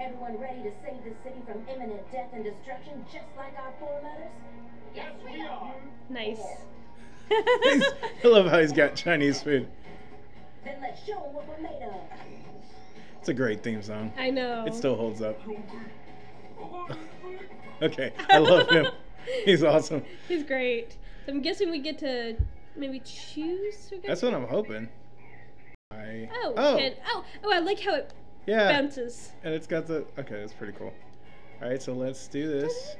[0.00, 4.30] Everyone ready to save the city from imminent death and destruction, just like our foremothers?
[4.94, 5.74] Yes, we are.
[6.08, 6.40] Nice.
[7.30, 9.68] I love how he's got Chinese food.
[10.64, 11.94] Then let's show them what we're made of.
[13.18, 14.12] It's a great theme song.
[14.16, 14.64] I know.
[14.66, 15.38] It still holds up.
[17.82, 18.86] Okay, I love him.
[19.44, 20.04] He's awesome.
[20.28, 20.96] He's great.
[21.26, 22.36] So I'm guessing we get to
[22.76, 23.88] maybe choose.
[23.90, 24.88] who gets That's what I'm hoping.
[25.92, 26.28] I.
[26.34, 26.76] Oh, Oh.
[26.78, 27.52] and, oh, oh!
[27.52, 28.12] I like how it
[28.46, 28.68] Yeah.
[28.72, 29.32] bounces.
[29.44, 30.04] And it's got the.
[30.18, 30.92] Okay, that's pretty cool.
[31.62, 32.96] All right, so let's do this.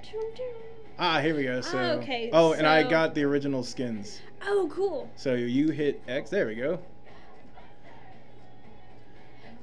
[0.98, 1.60] Ah, here we go.
[1.60, 1.78] So.
[1.78, 4.20] Ah, okay, Oh, and I got the original skins.
[4.44, 5.10] Oh, cool.
[5.16, 6.30] So you hit X.
[6.30, 6.78] There we go.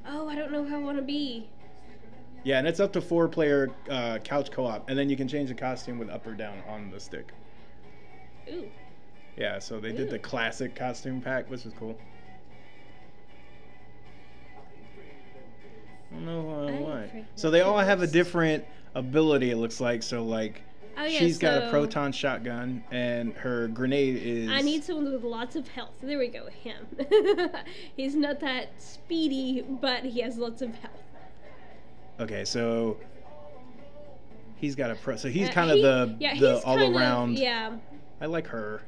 [0.07, 1.47] Oh, I don't know how I want to be.
[2.43, 5.27] Yeah, and it's up to four player uh, couch co op, and then you can
[5.27, 7.31] change the costume with up or down on the stick.
[8.51, 8.69] Ooh.
[9.37, 11.97] Yeah, so they did the classic costume pack, which is cool.
[16.11, 17.25] I don't know why.
[17.35, 19.51] So they all have a different ability.
[19.51, 20.23] It looks like so.
[20.23, 20.63] Like
[20.97, 21.19] Oh yeah.
[21.19, 24.49] she's got a proton shotgun, and her grenade is.
[24.49, 25.93] I need someone with lots of health.
[26.01, 26.47] There we go.
[26.47, 26.87] Him.
[27.95, 30.91] He's not that speedy, but he has lots of health.
[32.19, 32.97] Okay, so
[34.57, 35.15] he's got a pro.
[35.15, 37.37] So he's Uh, kind of he- the yeah, the he's all kind of- around.
[37.37, 37.77] Yeah.
[38.19, 38.81] I like her.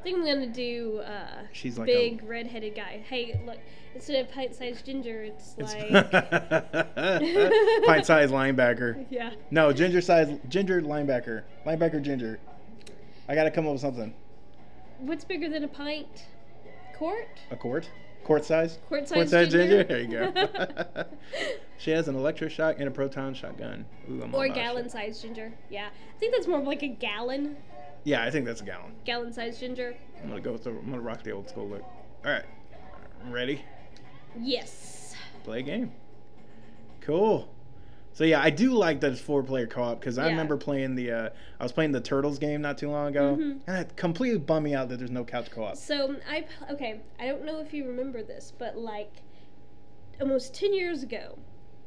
[0.00, 3.02] I think I'm gonna do uh, She's like big red-headed guy.
[3.08, 3.58] Hey, look!
[3.94, 5.54] Instead of pint-sized ginger, it's.
[5.56, 6.10] It's like
[7.86, 9.06] pint sized linebacker.
[9.10, 9.30] yeah.
[9.50, 11.42] No, ginger-sized ginger linebacker.
[11.66, 12.38] Linebacker ginger.
[13.28, 14.12] I gotta come up with something.
[14.98, 16.26] What's bigger than a pint?
[16.96, 17.28] Quart?
[17.50, 17.88] A quart?
[18.24, 18.78] Quart size?
[18.88, 19.84] Quart Quart size size ginger?
[19.84, 19.84] ginger?
[19.84, 21.04] There you go.
[21.78, 23.84] she has an electric shock and a proton shotgun.
[24.10, 25.52] Ooh, I'm Or gallon sized ginger.
[25.70, 25.88] Yeah.
[25.88, 27.56] I think that's more of like a gallon.
[28.04, 28.92] Yeah, I think that's a gallon.
[29.04, 29.94] Gallon sized ginger.
[30.22, 30.70] I'm gonna go with the.
[30.70, 31.82] I'm gonna rock the old school look.
[32.24, 32.44] All right,
[33.30, 33.62] ready?
[34.40, 35.14] Yes.
[35.44, 35.92] Play a game.
[37.00, 37.48] Cool.
[38.12, 40.30] So yeah, I do like that it's four player co op because I Yeah.
[40.30, 41.10] remember playing the.
[41.10, 43.60] Uh, I was playing the Turtles game not too long ago, Mhm.
[43.66, 45.76] and it completely bummed me out that there's no couch co op.
[45.76, 47.00] So I okay.
[47.18, 49.22] I don't know if you remember this, but like
[50.20, 51.38] almost ten years ago,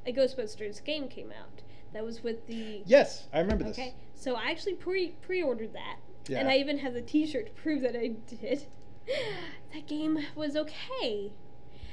[0.05, 1.61] a Ghostbusters game came out.
[1.93, 2.83] That was with the.
[2.85, 3.79] Yes, I remember this.
[3.79, 3.93] Okay.
[4.13, 6.39] So I actually pre pre ordered that, Yeah.
[6.39, 8.65] and I even have the T-shirt to prove that I did.
[9.73, 11.31] That game was okay.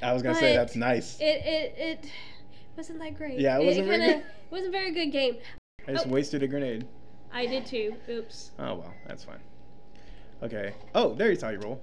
[0.01, 1.17] I was gonna say that's nice.
[1.19, 2.09] It it it
[2.77, 3.39] wasn't that great.
[3.39, 4.25] Yeah, it wasn't very kinda, good.
[4.25, 5.37] It wasn't a very good game.
[5.87, 6.09] I just oh.
[6.09, 6.87] wasted a grenade.
[7.31, 7.95] I did too.
[8.09, 8.51] Oops.
[8.59, 9.39] Oh well, that's fine.
[10.43, 10.73] Okay.
[10.93, 11.81] Oh, there you how you roll.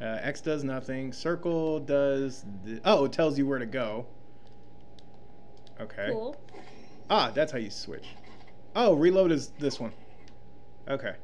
[0.00, 1.12] Uh, X does nothing.
[1.12, 2.44] Circle does.
[2.64, 4.06] The, oh, it tells you where to go.
[5.80, 6.08] Okay.
[6.10, 6.36] Cool.
[7.10, 8.06] Ah, that's how you switch.
[8.74, 9.92] Oh, reload is this one.
[10.88, 11.14] Okay.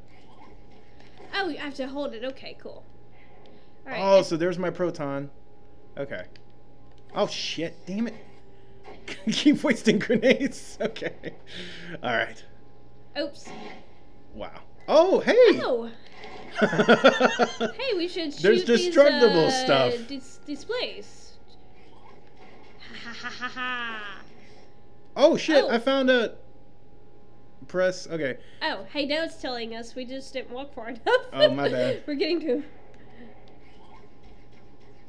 [1.35, 2.23] Oh, you have to hold it.
[2.23, 2.83] Okay, cool.
[3.85, 3.99] All right.
[3.99, 5.29] Oh, so there's my proton.
[5.97, 6.23] Okay.
[7.13, 7.75] Oh shit!
[7.85, 8.15] Damn it!
[9.31, 10.77] Keep wasting grenades.
[10.81, 11.33] Okay.
[12.01, 12.43] All right.
[13.19, 13.47] Oops.
[14.33, 14.61] Wow.
[14.87, 15.61] Oh hey.
[15.63, 15.89] Oh,
[17.77, 19.93] hey, we should shoot There's these, destructible uh, stuff.
[20.07, 21.33] Dis- displays.
[22.79, 24.21] Ha ha ha ha ha.
[25.15, 25.63] oh shit!
[25.63, 25.69] Oh.
[25.69, 26.35] I found a.
[27.67, 28.07] Press.
[28.07, 28.37] Okay.
[28.61, 31.01] Oh, hey, now it's telling us we just didn't walk far enough.
[31.31, 32.03] Oh, my bad.
[32.05, 32.63] We're getting to.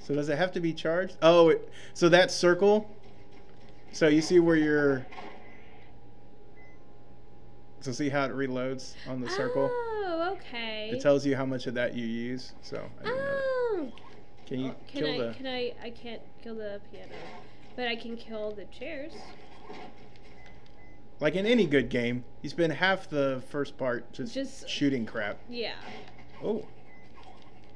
[0.02, 1.16] So does it have to be charged?
[1.22, 2.90] Oh, it, so that circle.
[3.92, 5.06] So you see where you're.
[7.80, 9.68] So see how it reloads on the circle.
[9.72, 10.90] Oh, okay.
[10.92, 12.52] It tells you how much of that you use.
[12.62, 13.08] So I.
[13.08, 13.92] Oh.
[14.46, 15.26] can you oh, Can kill I?
[15.26, 15.34] the?
[15.34, 15.72] Can I?
[15.82, 17.14] I can't kill the piano,
[17.76, 19.12] but I can kill the chairs.
[21.20, 25.38] Like in any good game, you spend half the first part just, Just- shooting crap.
[25.48, 25.74] Yeah.
[26.42, 26.66] Oh.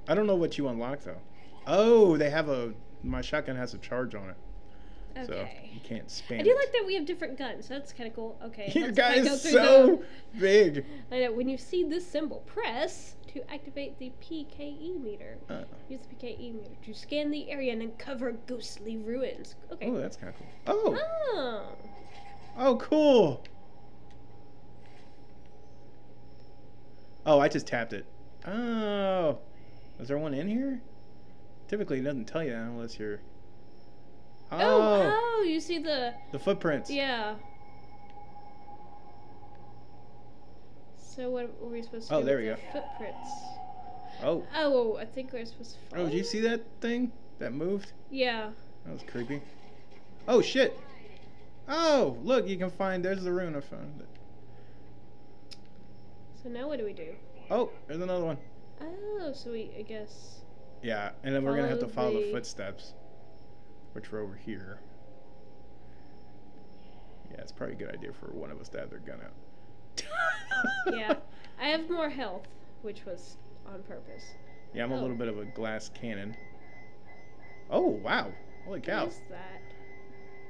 [0.09, 1.21] I don't know what you unlock though.
[1.67, 2.73] Oh, they have a.
[3.03, 6.41] My shotgun has a charge on it, so you can't spam.
[6.41, 6.57] I do it.
[6.57, 7.69] like that we have different guns.
[7.69, 8.39] That's kind of cool.
[8.45, 8.71] Okay.
[8.75, 10.03] Your guy is so
[10.39, 10.85] big.
[11.13, 11.33] I know.
[11.33, 15.39] When you see this symbol, press to activate the PKE meter.
[15.51, 19.55] Uh, Use the PKE meter to scan the area and uncover ghostly runes.
[19.73, 19.89] Okay.
[19.89, 20.47] oh, that's kind of cool.
[20.67, 20.99] Oh,
[21.35, 21.63] Oh.
[22.59, 23.45] oh, cool.
[27.25, 28.07] Oh, I just tapped it.
[28.47, 29.39] Oh,
[29.99, 30.81] is there one in here?
[31.69, 33.21] Typically, it doesn't tell you that unless you're.
[34.53, 34.59] Oh.
[34.61, 36.91] Oh, Oh, you see the the footprints.
[36.91, 37.35] yeah.
[40.97, 42.61] So what were we supposed to Oh, do Oh, there we the go.
[42.73, 43.31] footprints?
[44.23, 45.99] Oh, Oh, I think we're supposed to.
[45.99, 47.93] oh, did you see that thing that moved?
[48.11, 48.51] Yeah.
[48.85, 49.41] That was creepy.
[50.29, 50.77] Oh shit!
[51.69, 53.05] Oh, look, you can find.
[53.05, 53.55] There's the rune.
[53.57, 55.57] I found it.
[56.43, 57.15] So now what do we do?
[57.51, 58.39] Oh, there's another one.
[58.81, 60.41] Oh, so we I guess.
[60.83, 62.95] Yeah, and then we're gonna have to Follow follow the the- footsteps,
[63.93, 64.81] which were over here.
[67.31, 70.03] Yeah, it's probably a good idea for one of us to have their gun out.
[70.95, 71.15] Yeah.
[71.61, 72.47] I have more health,
[72.83, 73.37] which was
[73.67, 74.25] on purpose.
[74.75, 75.01] Yeah, I'm a Oh.
[75.01, 76.37] little bit of a glass cannon.
[77.71, 78.31] Oh wow!
[78.65, 79.05] Holy cow!
[79.05, 79.61] What is that?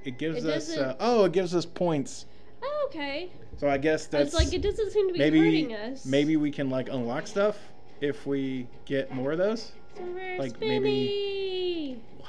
[0.04, 0.76] It gives It us.
[0.76, 2.26] Uh, oh, it gives us points.
[2.62, 3.30] Oh, okay.
[3.56, 6.04] So I guess that's like, it doesn't seem to be maybe hurting us.
[6.04, 7.56] maybe we can like unlock stuff
[8.00, 9.72] if we get more of those.
[9.96, 10.02] So
[10.38, 12.26] like, maybe- Wow.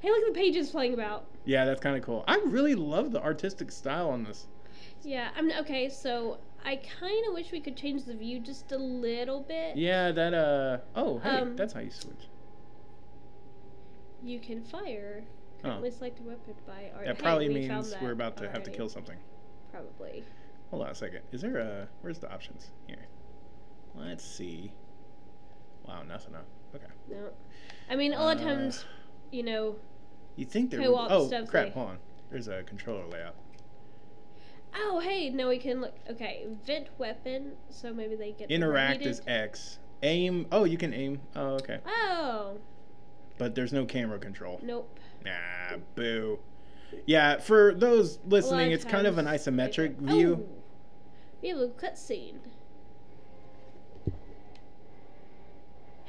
[0.00, 1.26] Hey, look at the pages playing about.
[1.44, 2.24] Yeah, that's kind of cool.
[2.28, 4.46] I really love the artistic style on this.
[5.02, 5.88] Yeah, I'm okay.
[5.88, 9.76] So I kind of wish we could change the view just a little bit.
[9.76, 12.28] Yeah, that uh oh hey, Um, that's how you switch.
[14.22, 15.24] You can fire.
[15.64, 15.68] Oh.
[15.68, 17.06] Currently selected weapon by art.
[17.06, 19.16] That Hey, probably we means we're about to have to kill something.
[19.72, 20.24] Probably.
[20.70, 21.22] Hold on a second.
[21.32, 22.70] Is there a where's the options?
[22.86, 23.06] Here.
[23.94, 24.72] Let's see.
[25.86, 26.46] Wow, nothing up.
[26.74, 26.86] Okay.
[27.10, 27.30] No.
[27.90, 28.84] I mean, a lot of Uh, times,
[29.30, 29.76] you know,
[30.36, 31.98] You think there Co-op would, Oh, stuff, crap, they- hold on.
[32.30, 33.34] There's a controller layout.
[34.74, 35.94] Oh, hey, now we can look.
[36.08, 39.20] Okay, vent weapon, so maybe they get Interact is.
[39.26, 39.78] X.
[40.02, 40.46] Aim.
[40.50, 41.20] Oh, you can aim.
[41.36, 41.78] Oh, okay.
[41.86, 42.58] Oh,
[43.38, 44.60] But there's no camera control.
[44.62, 44.98] nope.
[45.24, 46.38] Nah, boo.
[47.06, 50.48] Yeah, for those listening, it's kind of an isometric don't- view.
[50.48, 50.62] Oh,
[51.42, 52.38] we have a cutscene.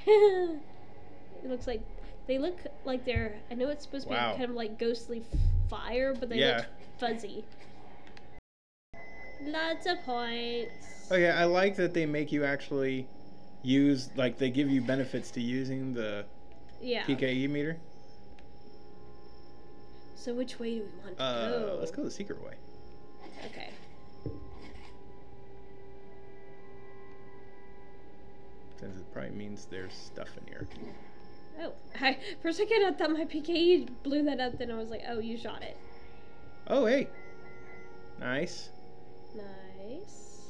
[0.08, 0.60] It
[1.46, 1.82] looks like
[2.28, 3.36] they look like they're.
[3.52, 4.32] I know it's supposed to Wow.
[4.34, 5.24] be kind of like ghostly
[5.70, 6.58] fire, but they Yeah.
[6.58, 6.66] look
[7.00, 7.44] fuzzy.
[9.42, 11.08] Lots of points.
[11.12, 13.08] Oh yeah, I like that they make you actually
[13.62, 16.26] use like they give you benefits to using the
[16.82, 17.04] Yeah.
[17.06, 17.78] PKE meter.
[20.16, 21.78] So which way do we want to Uh, go?
[21.80, 22.54] let's go the secret way.
[23.48, 23.70] Okay.
[28.80, 30.68] Since it probably means there's stuff in here.
[31.62, 34.58] Oh, I, for a second I thought my PKE blew that up.
[34.58, 35.78] Then I was like, oh, you shot it.
[36.68, 37.08] Oh hey,
[38.20, 38.70] nice.
[39.36, 40.42] Nice.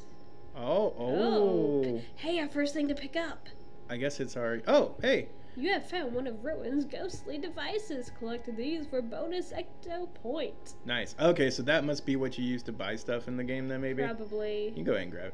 [0.56, 2.02] Oh, oh oh.
[2.16, 3.48] Hey, our first thing to pick up.
[3.90, 4.62] I guess it's our.
[4.68, 5.28] Oh hey.
[5.56, 8.12] You have found one of Rowan's ghostly devices.
[8.18, 10.74] Collect these for bonus ecto point.
[10.84, 11.16] Nice.
[11.20, 13.82] Okay, so that must be what you use to buy stuff in the game then
[13.82, 14.02] maybe?
[14.02, 14.70] Probably.
[14.70, 15.34] You can go ahead and grab it.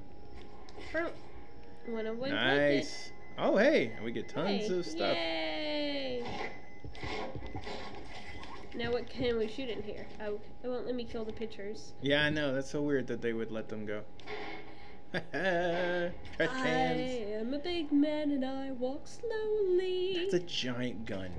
[0.92, 1.08] From
[1.88, 3.12] one of one Nice.
[3.38, 5.16] Oh hey, and we get tons Hey, of stuff.
[5.16, 6.24] Yay!
[8.76, 10.06] Now what can we shoot in here?
[10.22, 11.94] Oh, it won't let me kill the pictures.
[12.02, 12.54] Yeah, I know.
[12.54, 14.02] That's so weird that they would let them go.
[15.12, 16.66] Trash I
[17.40, 20.18] am a big man and I walk slowly.
[20.20, 21.32] That's a giant gun.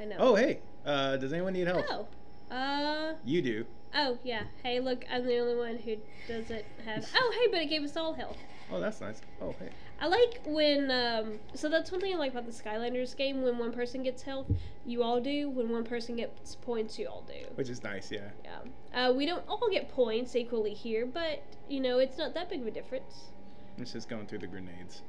[0.00, 0.16] I know.
[0.18, 1.84] Oh hey, uh, does anyone need help?
[1.90, 2.06] Oh.
[2.54, 3.14] Uh.
[3.24, 3.66] You do.
[3.94, 4.44] Oh yeah.
[4.62, 5.96] Hey, look, I'm the only one who
[6.28, 7.06] doesn't have.
[7.16, 8.38] Oh hey, but it gave us all health.
[8.72, 9.20] Oh, that's nice.
[9.40, 9.68] Oh hey.
[10.00, 13.58] I like when um so that's one thing I like about the Skylanders game when
[13.58, 14.46] one person gets health,
[14.84, 15.50] you all do.
[15.50, 17.46] When one person gets points, you all do.
[17.54, 18.30] Which is nice, yeah.
[18.42, 19.08] Yeah.
[19.08, 22.62] Uh, we don't all get points equally here, but you know, it's not that big
[22.62, 23.30] of a difference.
[23.78, 25.02] It's just going through the grenades.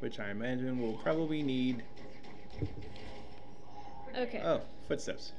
[0.00, 1.82] Which I imagine we'll probably need.
[4.16, 4.40] Okay.
[4.44, 5.32] Oh, footsteps.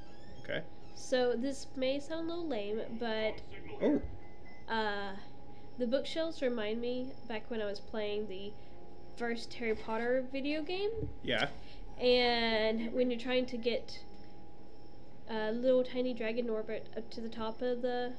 [0.43, 0.61] Okay.
[0.95, 3.41] So this may sound a little lame, but
[3.81, 4.01] Oh,
[4.69, 5.13] uh
[5.79, 8.51] the bookshelves remind me back when I was playing the
[9.17, 10.91] first Harry Potter video game.
[11.23, 11.47] yeah.
[11.99, 13.99] And when you're trying to get
[15.29, 18.13] a little tiny dragon Norbert up to the top of the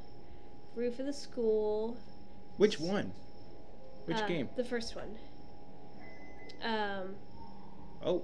[0.75, 1.97] roof of the school.
[2.59, 3.13] Which one?
[4.05, 4.49] Which uh, game?
[4.57, 5.17] The first one.
[6.63, 7.15] Um,
[8.03, 8.23] Oh.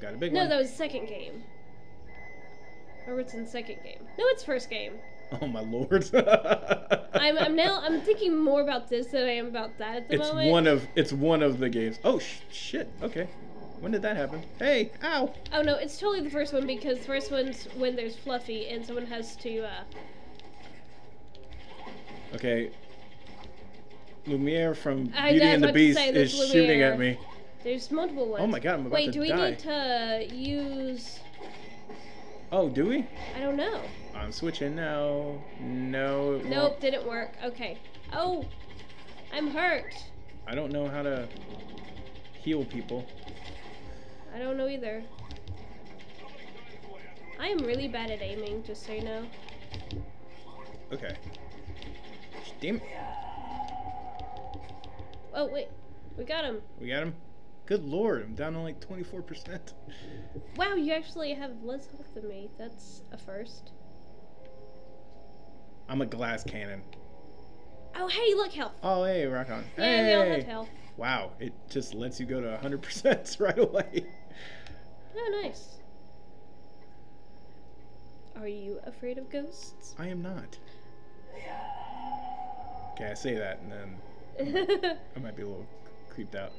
[0.00, 0.48] Got a big no, one.
[0.48, 1.42] that was the second game.
[3.06, 4.06] Norbert's second game.
[4.18, 4.92] No, it's first game.
[5.42, 6.08] Oh my lord.
[7.14, 10.14] I'm, I'm now I'm thinking more about this than I am about that at the
[10.14, 10.50] It's moment.
[10.50, 11.98] one of it's one of the games.
[12.04, 12.90] Oh sh- shit.
[13.02, 13.28] Okay.
[13.80, 14.42] When did that happen?
[14.58, 15.32] Hey, ow.
[15.52, 18.84] Oh no, it's totally the first one because the first one's when there's Fluffy and
[18.84, 19.60] someone has to.
[19.66, 19.82] uh...
[22.34, 22.70] Okay.
[24.26, 27.18] Lumiere from I- Beauty and the Beast say, is there's shooting at me.
[27.64, 28.42] There's multiple ones.
[28.42, 29.50] Oh my god, I'm about Wait, to do we die.
[29.50, 31.20] need to use?
[32.50, 33.06] Oh, do we?
[33.36, 33.80] I don't know.
[34.18, 35.38] I'm switching now.
[35.60, 36.38] No.
[36.38, 36.80] Nope, won't.
[36.80, 37.32] didn't work.
[37.44, 37.78] Okay.
[38.12, 38.44] Oh,
[39.32, 39.94] I'm hurt.
[40.46, 41.28] I don't know how to
[42.34, 43.06] heal people.
[44.34, 45.02] I don't know either.
[47.40, 49.24] I am really bad at aiming, just so you know.
[50.92, 51.16] Okay.
[52.60, 52.82] Damn it.
[55.34, 55.68] Oh wait,
[56.16, 56.60] we got him.
[56.80, 57.14] We got him.
[57.66, 59.74] Good lord, I'm down to like 24%.
[60.56, 62.50] Wow, you actually have less health than me.
[62.58, 63.70] That's a first.
[65.88, 66.82] I'm a glass cannon.
[67.96, 68.72] Oh hey, look health.
[68.82, 69.64] Oh, hey, rock on.
[69.76, 70.50] Yeah, we all have hey.
[70.50, 70.68] health.
[70.96, 74.06] Wow, it just lets you go to 100% right away.
[75.16, 75.78] Oh nice.
[78.38, 79.94] Are you afraid of ghosts?
[79.98, 80.58] I am not.
[82.94, 85.66] Okay, I say that and then I might be a little
[86.10, 86.52] creeped out.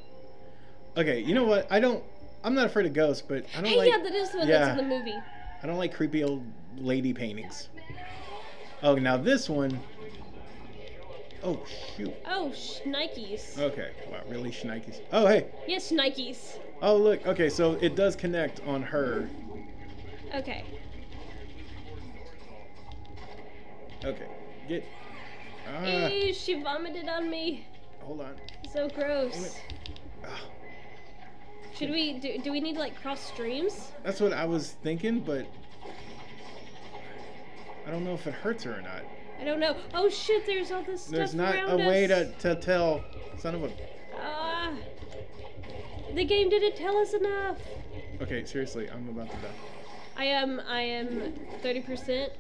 [0.97, 1.67] Okay, you know what?
[1.71, 2.03] I don't.
[2.43, 3.89] I'm not afraid of ghosts, but I don't hey, like.
[3.89, 4.59] yeah, that is the one yeah.
[4.59, 5.15] that's in the movie.
[5.61, 6.43] I don't like creepy old
[6.77, 7.69] lady paintings.
[8.82, 9.80] Oh, now this one.
[11.43, 11.59] Oh
[11.95, 12.13] shoot.
[12.25, 13.57] Oh, Schnikes.
[13.57, 13.91] Okay.
[14.11, 15.01] Wow, really shnikes.
[15.11, 15.47] Oh hey.
[15.67, 16.57] Yes, Nikes.
[16.82, 17.25] Oh look.
[17.25, 19.30] Okay, so it does connect on her.
[20.36, 20.65] Okay.
[24.03, 24.27] Okay.
[24.67, 24.86] Get.
[25.67, 26.07] Ah.
[26.07, 27.65] Ew, she vomited on me.
[28.01, 28.36] Hold on.
[28.73, 29.57] So gross.
[30.25, 30.41] Ah,
[31.73, 32.38] Should we do?
[32.39, 33.91] Do we need to like cross streams?
[34.03, 35.45] that's what I was thinking, but
[37.89, 39.01] I don't know if it hurts her or not.
[39.41, 39.75] I don't know.
[39.95, 40.45] Oh shit!
[40.45, 42.29] There's all this stuff There's not a around way us.
[42.37, 43.03] to, to tell.
[43.39, 43.71] Son of a.
[44.15, 44.73] Ah.
[46.13, 47.57] the game didn't tell us enough.
[48.21, 49.49] Okay, seriously, I'm about to die.
[50.17, 50.61] I am.
[50.69, 51.33] I am
[51.63, 52.31] thirty percent.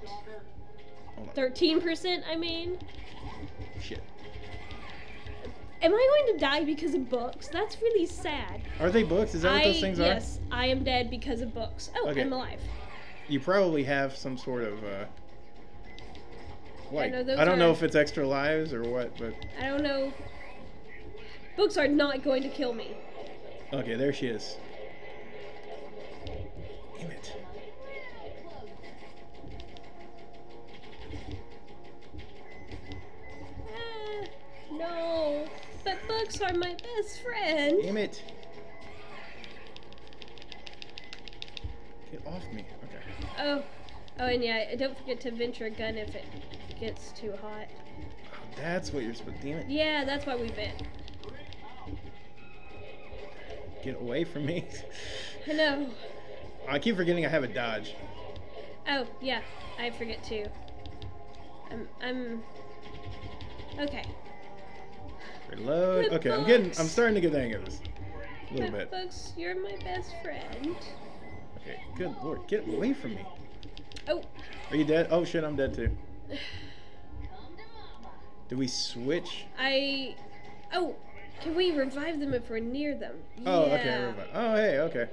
[1.15, 1.33] Hold on.
[1.33, 2.23] Thirteen percent.
[2.29, 2.77] I mean,
[3.81, 4.03] Shit.
[5.81, 7.47] am I going to die because of books?
[7.47, 8.61] That's really sad.
[8.79, 9.33] Are they books?
[9.33, 10.03] Is that what I, those things are?
[10.03, 11.89] yes, I am dead because of books.
[11.95, 12.21] Oh, Okay.
[12.21, 12.61] I'm alive.
[13.27, 15.05] You probably have some sort of uh
[16.91, 20.11] like no, I don't know if it's extra lives or what, but I don't know.
[21.55, 22.95] Books are not going to kill me.
[23.73, 24.57] okay, there she is.
[26.97, 27.33] Damn it.
[33.75, 34.25] Ah,
[34.71, 35.45] no,
[35.83, 37.77] but books are my best friend.
[37.83, 38.23] Damn it.
[42.11, 42.65] Get off me.
[42.85, 43.27] Okay.
[43.39, 43.63] Oh,
[44.19, 46.25] oh, and yeah, don't forget to venture a gun if it
[46.79, 47.67] gets too hot.
[48.33, 49.69] Oh, that's what you're supposed damn it.
[49.69, 50.81] Yeah, that's why we bit.
[53.83, 54.65] Get away from me.
[55.47, 55.89] I know.
[56.67, 57.95] I keep forgetting I have a dodge.
[58.87, 59.41] Oh, yeah,
[59.79, 60.45] I forget too.
[61.71, 62.43] I'm, I'm.
[63.79, 64.03] Okay.
[65.49, 66.11] Reload.
[66.13, 67.79] Okay, I'm getting I'm starting to get the hang of this.
[68.51, 68.91] A little bit.
[68.91, 70.75] books, you're my best friend.
[71.57, 73.25] Okay, good lord, get away from me.
[74.07, 74.23] Oh,
[74.71, 75.07] Are you dead?
[75.11, 75.89] Oh shit, I'm dead too.
[78.49, 79.45] Do we switch?
[79.57, 80.15] I.
[80.73, 80.95] Oh,
[81.41, 83.15] can we revive them if we're near them?
[83.45, 83.73] Oh, yeah.
[83.73, 84.29] okay.
[84.33, 85.07] Oh, hey, okay.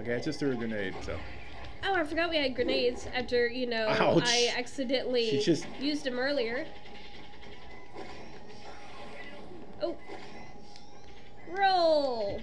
[0.00, 1.16] Okay, I just threw a grenade, so.
[1.84, 4.24] Oh, I forgot we had grenades after, you know, Ouch.
[4.26, 6.66] I accidentally She just- used them earlier.
[9.82, 9.96] Oh.
[11.48, 12.40] Roll!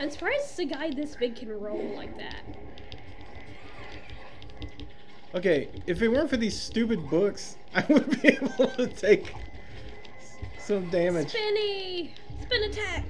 [0.00, 2.40] I'm surprised a guy this big can roll like that.
[5.34, 9.34] Okay, if it weren't for these stupid books, I would be able to take
[10.58, 11.30] some damage.
[11.30, 12.14] Spinny!
[12.42, 13.04] Spin attack!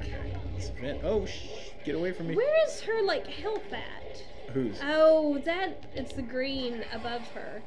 [0.58, 1.00] Spin.
[1.02, 1.48] Oh, shh.
[1.84, 2.36] Get away from me.
[2.36, 4.22] Where is her, like, health at?
[4.52, 4.78] Who's?
[4.84, 7.60] Oh, that, it's the green above her.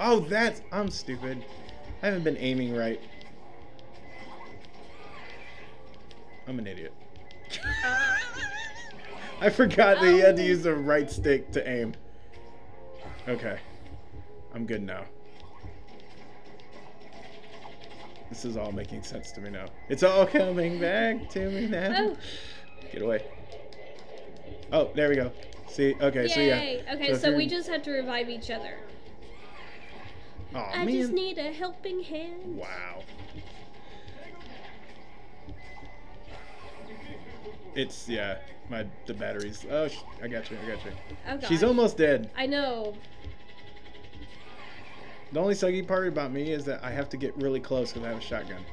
[0.00, 0.60] Oh, that's.
[0.72, 1.44] I'm stupid.
[2.02, 3.00] I haven't been aiming right.
[6.48, 6.92] I'm an idiot.
[9.40, 10.46] I forgot that you had to Oh.
[10.46, 11.94] use the right stick to aim.
[13.28, 13.58] Okay.
[14.54, 15.04] I'm good now.
[18.30, 19.66] This is all making sense to me now.
[19.88, 21.92] It's all coming back to me now.
[21.96, 22.16] Oh,
[22.92, 23.24] Get away.
[24.72, 25.32] Oh, there we go.
[25.68, 26.62] See, okay, so yeah.
[26.62, 26.84] yay!
[26.92, 28.78] Okay, if so we just have to revive each other.
[30.54, 30.94] Aw, I man.
[30.94, 32.56] just need a helping hand.
[32.56, 33.02] Wow.
[37.76, 38.38] It's yeah,
[38.70, 39.66] my the batteries.
[39.70, 40.56] Oh, sh- I got you.
[40.64, 40.92] I got you.
[41.28, 41.38] Oh.
[41.46, 42.30] She's almost dead.
[42.34, 42.94] I know.
[45.32, 48.06] The only sucky part about me is that I have to get really close because
[48.06, 48.64] I have a shotgun.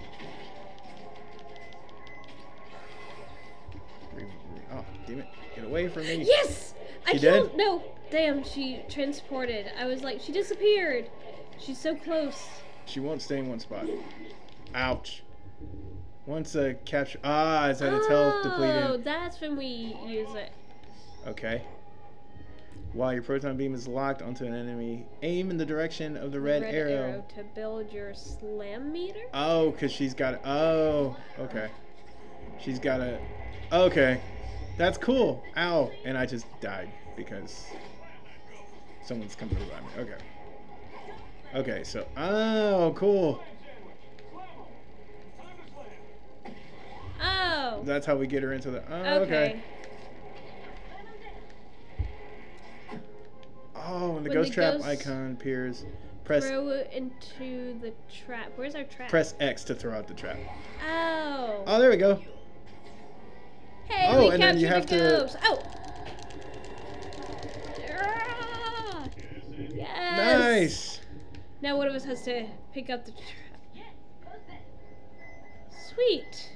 [4.72, 5.28] Oh, damn it!
[5.56, 6.24] Get away from me.
[6.26, 6.74] Yes!
[7.06, 7.50] I She killed.
[7.50, 7.58] dead?
[7.58, 9.70] No, damn, she transported.
[9.78, 11.10] I was like, she disappeared.
[11.60, 12.48] She's so close.
[12.86, 13.86] She won't stay in one spot.
[14.74, 15.23] Ouch.
[16.26, 17.20] Once a capture.
[17.24, 18.84] Ah, it's at its health depleted?
[18.84, 20.52] Oh, that's when we use it.
[21.28, 21.62] Okay.
[22.94, 26.40] While your proton beam is locked onto an enemy, aim in the direction of the
[26.40, 27.26] red, arrow.
[27.36, 29.20] to build your slam meter.
[29.34, 30.40] Oh, because she's got.
[30.46, 31.70] Oh, okay.
[32.60, 33.20] She's got a.
[33.72, 34.22] Okay.
[34.78, 35.44] That's cool.
[35.58, 35.92] Ow.
[36.06, 37.66] And I just died because
[39.04, 40.04] someone's coming to revive me.
[40.04, 40.24] Okay.
[41.56, 42.08] Okay, so.
[42.16, 43.44] Oh, cool.
[47.24, 47.82] Oh.
[47.84, 48.84] That's how we get her into the.
[48.92, 49.24] Oh, okay.
[49.24, 49.60] okay.
[53.76, 55.86] Oh, and the When ghost the trap ghost- icon appears.
[56.24, 57.92] Press Throw it into the
[58.26, 58.52] trap.
[58.56, 59.10] Where's our trap?
[59.10, 60.38] press X to throw out the trap.
[60.88, 61.64] Oh.
[61.68, 62.22] Oh, there we go.
[63.90, 65.38] Hey, Oh, we and then you the have to- ghost.
[65.44, 65.62] Oh.
[67.92, 69.06] Ah!
[69.74, 70.18] Yes.
[70.18, 71.02] Nice.
[71.62, 73.24] Now one of us has to pick up the trap.
[75.94, 76.53] Sweet.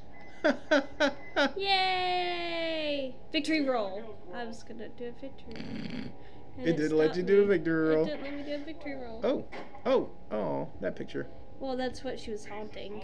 [1.58, 3.16] Yay!
[3.32, 4.02] Victory roll.
[4.34, 5.54] I was gonna do a victory.
[5.56, 6.12] roll.
[6.58, 8.06] And It didn't let you do a victory roll.
[8.06, 9.22] It didn't let me do a victory roll.
[9.24, 9.46] oh,
[9.86, 11.28] oh, oh, that picture.
[11.60, 13.04] Well, that's what she was haunting.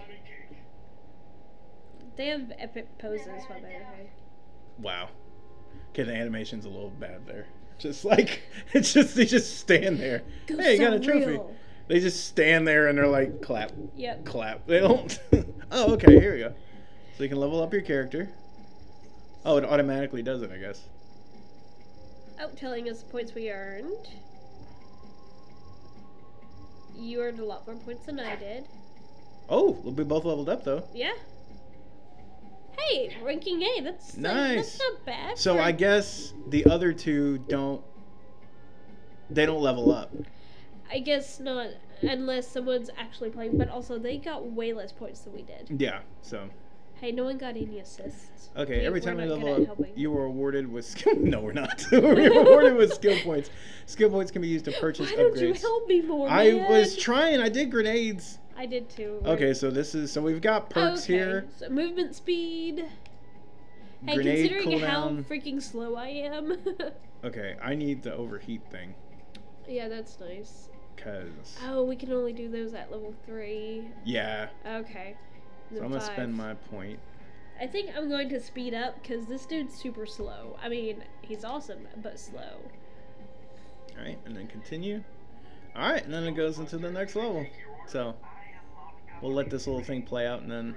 [2.16, 3.86] They have epic poses while they're.
[4.80, 5.10] Wow.
[5.90, 7.48] Okay, the animation's a little bad there.
[7.80, 8.42] Just like
[8.74, 10.24] it's just they just stand there.
[10.48, 11.26] hey, you got a trophy.
[11.26, 11.56] real.
[11.88, 14.26] They just stand there and they're like clap, Yep.
[14.26, 14.66] clap.
[14.68, 15.20] They don't.
[15.72, 16.20] oh, okay.
[16.20, 16.54] Here we go.
[17.18, 18.30] So you can level up your character.
[19.46, 20.88] Oh, it automatically does it, I guess.
[22.40, 24.08] Oh, telling us the points we earned.
[26.96, 28.66] You earned a lot more points than I did.
[29.50, 30.84] Oh, we'll be both leveled up though.
[30.94, 31.14] Yeah.
[32.78, 33.82] Hey, ranking A.
[33.82, 34.56] That's like, Nice.
[34.56, 35.38] that's not bad.
[35.38, 37.84] So I guess the other two don't.
[39.30, 40.12] They don't level up.
[40.92, 41.68] I guess not
[42.02, 43.58] unless someone's actually playing.
[43.58, 45.70] But also, they got way less points than we did.
[45.80, 46.00] Yeah.
[46.22, 46.50] So
[47.04, 48.50] Hey, no one got any assists.
[48.56, 51.16] okay, We- every time you level up, you were awarded with skill.
[51.18, 51.86] No, we're not.
[51.92, 53.50] we're awarded with skill points.
[53.88, 56.72] Skill points can be used to purchase Why don't you help me more, I man?
[56.72, 57.42] was trying.
[57.42, 58.38] I did grenades.
[58.56, 59.22] I did too.
[59.26, 61.46] Okay, so this is so we've got perks Okay, here.
[61.58, 62.86] So movement speed.
[64.06, 66.58] Hey, Grenade considering how freaking slow I am.
[67.26, 68.96] Okay, I need the overheat thing
[69.68, 70.70] yeah, that's nice.
[70.96, 73.90] because Oh, we can only do those at level three.
[74.06, 74.48] yeah.
[74.66, 75.16] Okay.
[75.78, 77.00] So I'm gonna spend my point.
[77.60, 80.58] I think I'm going to speed up because this dude's super slow.
[80.62, 82.60] I mean, he's awesome, but slow.
[83.98, 85.04] All right, and then continue.
[85.76, 87.46] All right, and then it goes into the next level.
[87.88, 88.16] So
[89.22, 90.76] we'll let this little thing play out, and then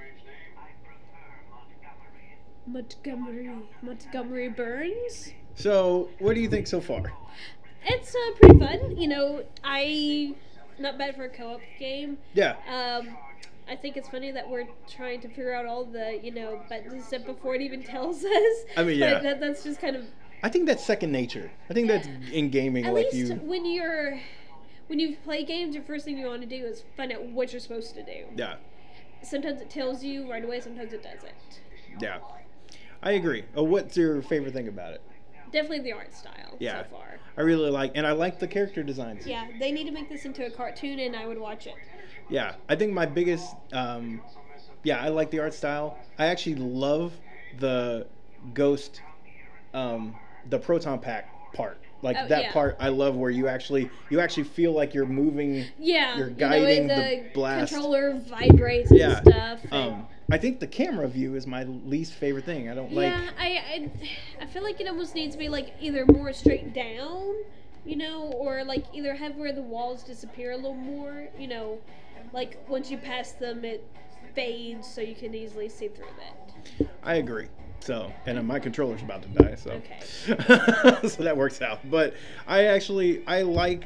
[2.66, 3.50] Montgomery.
[3.82, 5.32] Montgomery Burns?
[5.54, 7.12] so what do you think so far?
[7.84, 8.96] It's uh, pretty fun.
[8.96, 10.34] You know, I.
[10.78, 12.18] Not bad for a co op game.
[12.34, 13.16] Yeah, Um,
[13.68, 16.92] I think it's funny that we're trying to figure out all the, you know, buttons
[16.92, 18.54] and stuff before it even tells us.
[18.76, 19.18] I mean, yeah.
[19.20, 20.06] That, that's just kind of.
[20.42, 21.50] I think that's second nature.
[21.68, 23.34] I think that's in gaming, At like least you.
[23.36, 24.20] when you're.
[24.88, 27.52] When you play games, your first thing you want to do is find out what
[27.52, 28.26] you're supposed to do.
[28.36, 28.54] Yeah,
[29.20, 31.32] Sometimes it tells you right away, sometimes it doesn't.
[32.00, 32.18] yeah.
[33.02, 33.44] I agree.
[33.56, 35.02] Oh, what's your favorite thing about it?
[35.52, 36.84] Definitely the art style Yeah.
[36.84, 37.18] so far.
[37.36, 39.26] I really like, and I like the character designs.
[39.26, 41.74] Yeah, they need to make this into a cartoon, and I would watch it.
[42.28, 44.20] Yeah, I think my biggest, um,
[44.82, 45.98] yeah, I like the art style.
[46.18, 47.12] I actually love
[47.58, 48.06] the
[48.54, 49.00] ghost,
[49.74, 50.14] um,
[50.48, 51.78] the proton pack part.
[52.02, 52.52] Like Oh, that yeah.
[52.52, 55.66] part, I love where you actually you actually feel like you're moving.
[55.78, 57.72] Yeah, You're you know, guiding the the blast.
[57.72, 59.60] controller vibrates and Yeah, stuff.
[59.64, 62.68] and- Um, I think the camera view is my least favorite thing.
[62.68, 63.04] I don't like.
[63.04, 63.90] yeah, I, I
[64.42, 67.32] I feel like it almost needs to be like either more straight down,
[67.84, 71.78] you know, or like either have where the walls disappear a little more, you know,
[72.32, 73.84] like once you pass them it
[74.34, 76.88] fades so you can easily see through that.
[77.02, 77.48] I agree.
[77.80, 80.00] So, and my controller's about to die, so Okay.
[81.08, 81.88] so that works out.
[81.88, 82.14] But
[82.46, 83.84] I actually I like.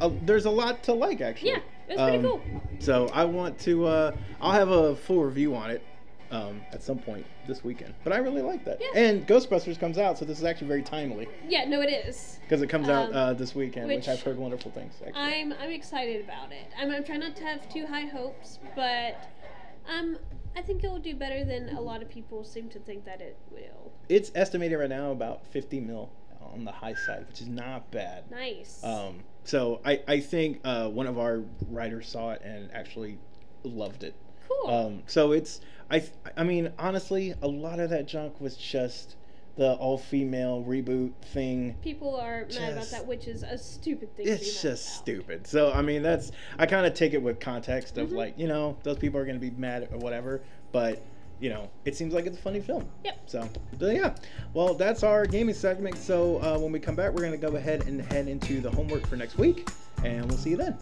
[0.00, 1.50] Uh, there's a lot to like actually.
[1.50, 2.42] Yeah, it's pretty Um, cool.
[2.78, 3.86] So I want to.
[3.86, 5.84] Uh, I'll have a full review on it
[6.30, 7.94] um, at some point this weekend.
[8.04, 8.80] But I really like that.
[8.80, 9.00] Yeah.
[9.00, 12.38] And Ghostbusters comes out, so this is actually very timely Yeah, no, it is.
[12.42, 14.94] because it comes out Um, uh, this weekend, which, which I've heard wonderful things.
[15.04, 15.20] Actually.
[15.20, 16.68] I'm I'm excited about it.
[16.78, 19.28] I'm, I'm trying not to have too high hopes, but
[19.88, 20.18] um,
[20.56, 23.20] I think it will do better than a lot of people seem to think that
[23.20, 23.92] it will.
[24.08, 26.10] It's estimated right now about 50 mil
[26.40, 28.30] on the high side, which is not bad.
[28.30, 28.82] Nice.
[28.82, 33.18] Um, so I, I think uh, one of our writers saw it and actually
[33.62, 34.14] loved it.
[34.50, 34.70] Cool.
[34.70, 36.02] Um, so it's I
[36.36, 39.16] I mean honestly a lot of that junk was just
[39.56, 41.76] the all female reboot thing.
[41.82, 44.26] people are mad about that, which is a stupid thing.
[44.26, 45.46] to It's just stupid.
[45.46, 48.14] So I mean that's I kind of take it with context of Mhm.
[48.16, 50.40] like you know those people are gonna be mad or whatever,
[50.72, 51.02] but
[51.40, 52.88] you know it seems like it's a funny film.
[53.04, 53.18] Yep.
[53.26, 53.48] So
[53.78, 54.14] but yeah,
[54.54, 55.98] well that's our gaming segment.
[55.98, 59.06] So uh, when we come back, we're gonna go ahead and head into the homework
[59.06, 59.68] for next week,
[60.04, 60.78] and we'll see you then.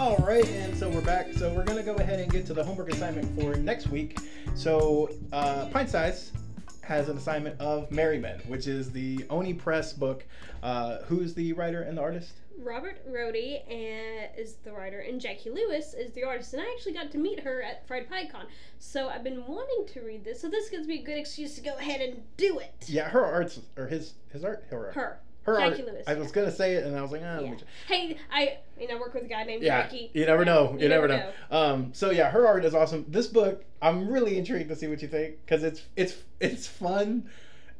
[0.00, 1.30] All right, and so we're back.
[1.34, 4.18] So we're gonna go ahead and get to the homework assignment for next week.
[4.54, 6.32] So uh, Pint Size
[6.80, 10.24] has an assignment of Merry Men, which is the Oni Press book.
[10.62, 12.32] Uh, who's the writer and the artist?
[12.58, 16.54] Robert Rodi and is the writer, and Jackie Lewis is the artist.
[16.54, 18.46] And I actually got to meet her at Fried Pie Con,
[18.78, 20.40] so I've been wanting to read this.
[20.40, 22.86] So this gives me a good excuse to go ahead and do it.
[22.86, 24.64] Yeah, her art's or his his art.
[24.70, 24.94] Her, art.
[24.94, 25.20] Her.
[25.44, 25.92] Her Jackie art.
[25.92, 26.18] Lewis, I yeah.
[26.18, 27.50] was gonna say it, and I was like, ah, let Yeah.
[27.50, 27.56] me.
[27.88, 30.10] Hey, I you know work with a guy named Yeah, Jackie.
[30.14, 30.72] you never know.
[30.74, 31.56] You, You never, never know.
[31.58, 33.04] Um, so yeah, her art is awesome.
[33.08, 37.28] This book, I'm really intrigued to see what you think because it's it's it's fun.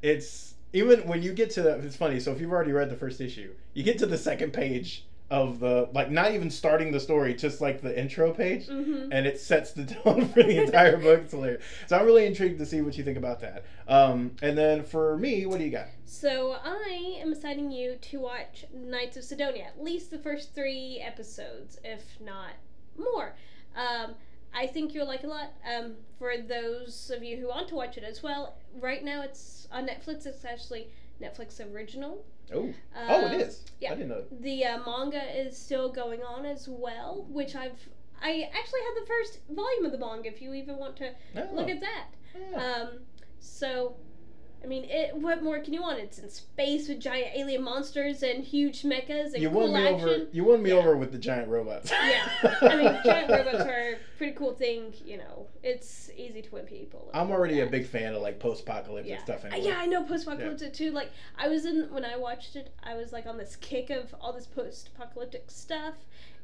[0.03, 2.21] It's even when you get to the, it's funny.
[2.21, 5.61] So if you've already read the first issue, you get to the second page of
[5.61, 9.13] the like not even starting the story, just like the intro page, Mm-hmm.
[9.13, 11.21] and it sets the tone for the entire book.
[11.21, 11.63] It's hilarious.
[11.87, 13.65] So I'm really intrigued to see what you think about that.
[13.87, 15.87] Um, and then for me, what do you got?
[16.05, 21.01] So I am assigning you to watch Knights of Sidonia, at least the first three
[21.05, 22.51] episodes, if not
[22.99, 23.35] more.
[23.77, 24.15] Um,
[24.53, 25.53] I think you'll like it a lot.
[25.65, 29.69] Um, for those of you who want to watch it as well, right now it's
[29.71, 30.27] on Netflix.
[30.27, 30.89] It's actually
[31.21, 32.25] Netflix original.
[32.53, 33.65] Oh, oh, Um, it is.
[33.81, 33.93] yeah.
[33.93, 34.25] I didn't know.
[34.41, 37.79] The uh, manga is still going on as well, which I've
[38.23, 40.29] I actually had the first volume of the manga.
[40.29, 42.07] If you even want to Oh, look at that.
[42.35, 42.57] yeah.
[42.63, 42.89] Um,
[43.39, 43.97] so
[44.63, 45.17] I mean, it.
[45.17, 45.99] What more can you want?
[46.01, 49.89] It's in space with giant alien monsters and huge mechas and You cool won me
[49.89, 50.09] action.
[50.09, 50.27] over.
[50.33, 50.77] You won me Yeah.
[50.77, 51.91] over with the giant robots.
[51.91, 52.29] Yeah,
[52.61, 54.93] I mean, giant robots are a pretty cool thing.
[55.05, 57.11] You know, it's easy to win people.
[57.15, 59.25] I'm already a big fan of like post-apocalyptic yeah.
[59.25, 59.45] stuff.
[59.45, 59.69] Uh, Anyway.
[59.69, 60.91] Yeah, I know post-apocalyptic too.
[60.91, 64.15] Like I was in when I watched it, I was like on this kick of
[64.21, 65.95] all this post-apocalyptic stuff,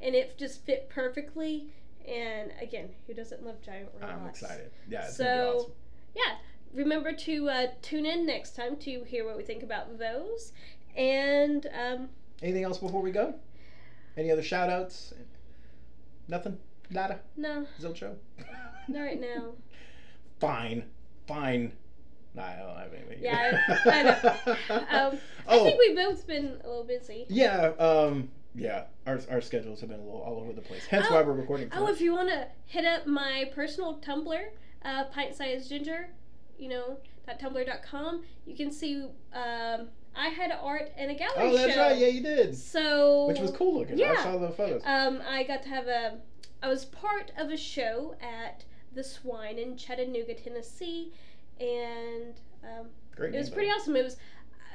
[0.00, 1.68] and it just fit perfectly.
[2.08, 4.12] And again, who doesn't love giant robots?
[4.22, 4.70] I'm excited.
[4.88, 5.72] Yeah, it's so, awesome.
[6.14, 6.36] yeah,
[6.76, 10.52] remember to uh, tune in next time to hear what we think about those.
[10.96, 12.08] And um,
[12.42, 13.34] Anything else before we go?
[14.16, 15.12] Any other shout outs?
[16.28, 16.58] Nothing?
[16.90, 17.20] Nada?
[17.36, 18.14] no, Zilcho?
[18.88, 19.52] not right now.
[20.40, 20.84] fine.
[21.26, 21.72] Fine.
[22.34, 23.18] Nah, I don't have anything.
[23.22, 24.98] Yeah, I- I.
[24.98, 25.18] Um,
[25.48, 27.24] I oh, think we've both been a little busy.
[27.28, 27.72] yeah.
[27.78, 28.84] Um, yeah.
[29.06, 30.84] Our, our schedules have been a little all over the place.
[30.86, 31.70] Hence Oh, why we're recording.
[31.72, 34.44] Oh, if you want to hit up my personal Tumblr,
[34.84, 36.08] uh, pint sized ginger,
[36.58, 39.02] you know, that tumblr.com, you can see
[39.32, 41.42] um, I had art and a gallery show.
[41.48, 41.80] oh, that's show.
[41.82, 41.98] right.
[41.98, 42.56] Yeah, you did.
[42.56, 43.98] So Which was cool looking.
[43.98, 44.14] Yeah.
[44.18, 44.82] I saw the photos.
[44.84, 46.18] Um, I got to have a.
[46.62, 51.12] I was part of a show at the Swine in Chattanooga, Tennessee,
[51.60, 52.34] and
[52.64, 53.34] um, Great.
[53.34, 53.96] it was pretty awesome.
[53.96, 54.16] It was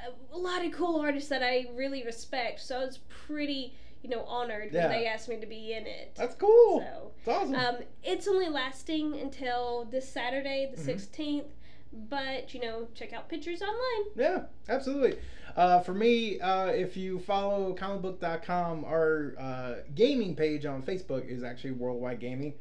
[0.06, 4.10] a, a lot of cool artists that I really respect, so I was pretty, you
[4.10, 4.88] know, honored Yeah.
[4.88, 6.12] when they asked me to be in it.
[6.16, 6.80] That's cool.
[6.80, 7.54] So, It's awesome.
[7.56, 10.86] um, it's only lasting until this Saturday, the Mhm.
[10.86, 11.44] 16th,
[11.92, 14.12] but you know, check out pictures online.
[14.16, 15.18] Yeah, absolutely.
[15.56, 21.42] Uh, for me, uh, if you follow comicbook.com, our uh, gaming page on Facebook is
[21.42, 22.54] actually Worldwide Gaming.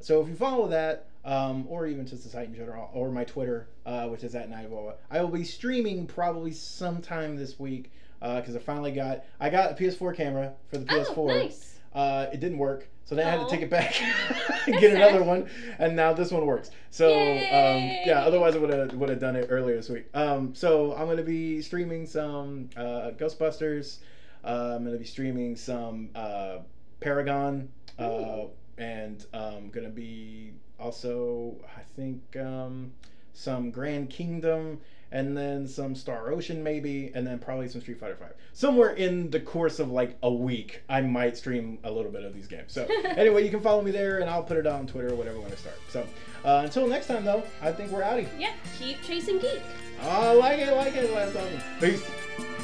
[0.00, 3.24] So if you follow that, um, or even just the site in general, or my
[3.24, 7.58] Twitter, uh, which is at Knight of Oa, I will be streaming probably sometime this
[7.58, 11.16] week because I finally got I got a PS4 camera for the PS4.
[11.16, 11.75] Oh, nice.
[11.96, 13.98] Uh, it didn't work, so then I had to take it back
[14.66, 16.70] and That's get another one, and now this one works.
[16.90, 20.04] So um, yeah, otherwise I would have would have done it earlier this week.
[20.12, 24.00] Um, so I'm gonna be streaming some uh, Ghostbusters.
[24.44, 26.58] Uh, I'm gonna be streaming some uh,
[27.00, 28.42] Paragon, uh,
[28.76, 32.92] and um, gonna be also I think um,
[33.32, 34.80] some Grand Kingdom
[35.12, 38.34] and then some Star Ocean maybe, and then probably some Street Fighter Five.
[38.52, 42.34] Somewhere in the course of like a week, I might stream a little bit of
[42.34, 42.72] these games.
[42.72, 45.16] So anyway, you can follow me there, and I'll put it out on Twitter or
[45.16, 45.76] whatever when I start.
[45.88, 46.06] So
[46.44, 48.28] uh, until next time, though, I think we're outie.
[48.38, 49.62] Yeah, keep chasing geek.
[50.02, 51.60] I like it, like it, that's awesome.
[51.80, 52.55] Peace.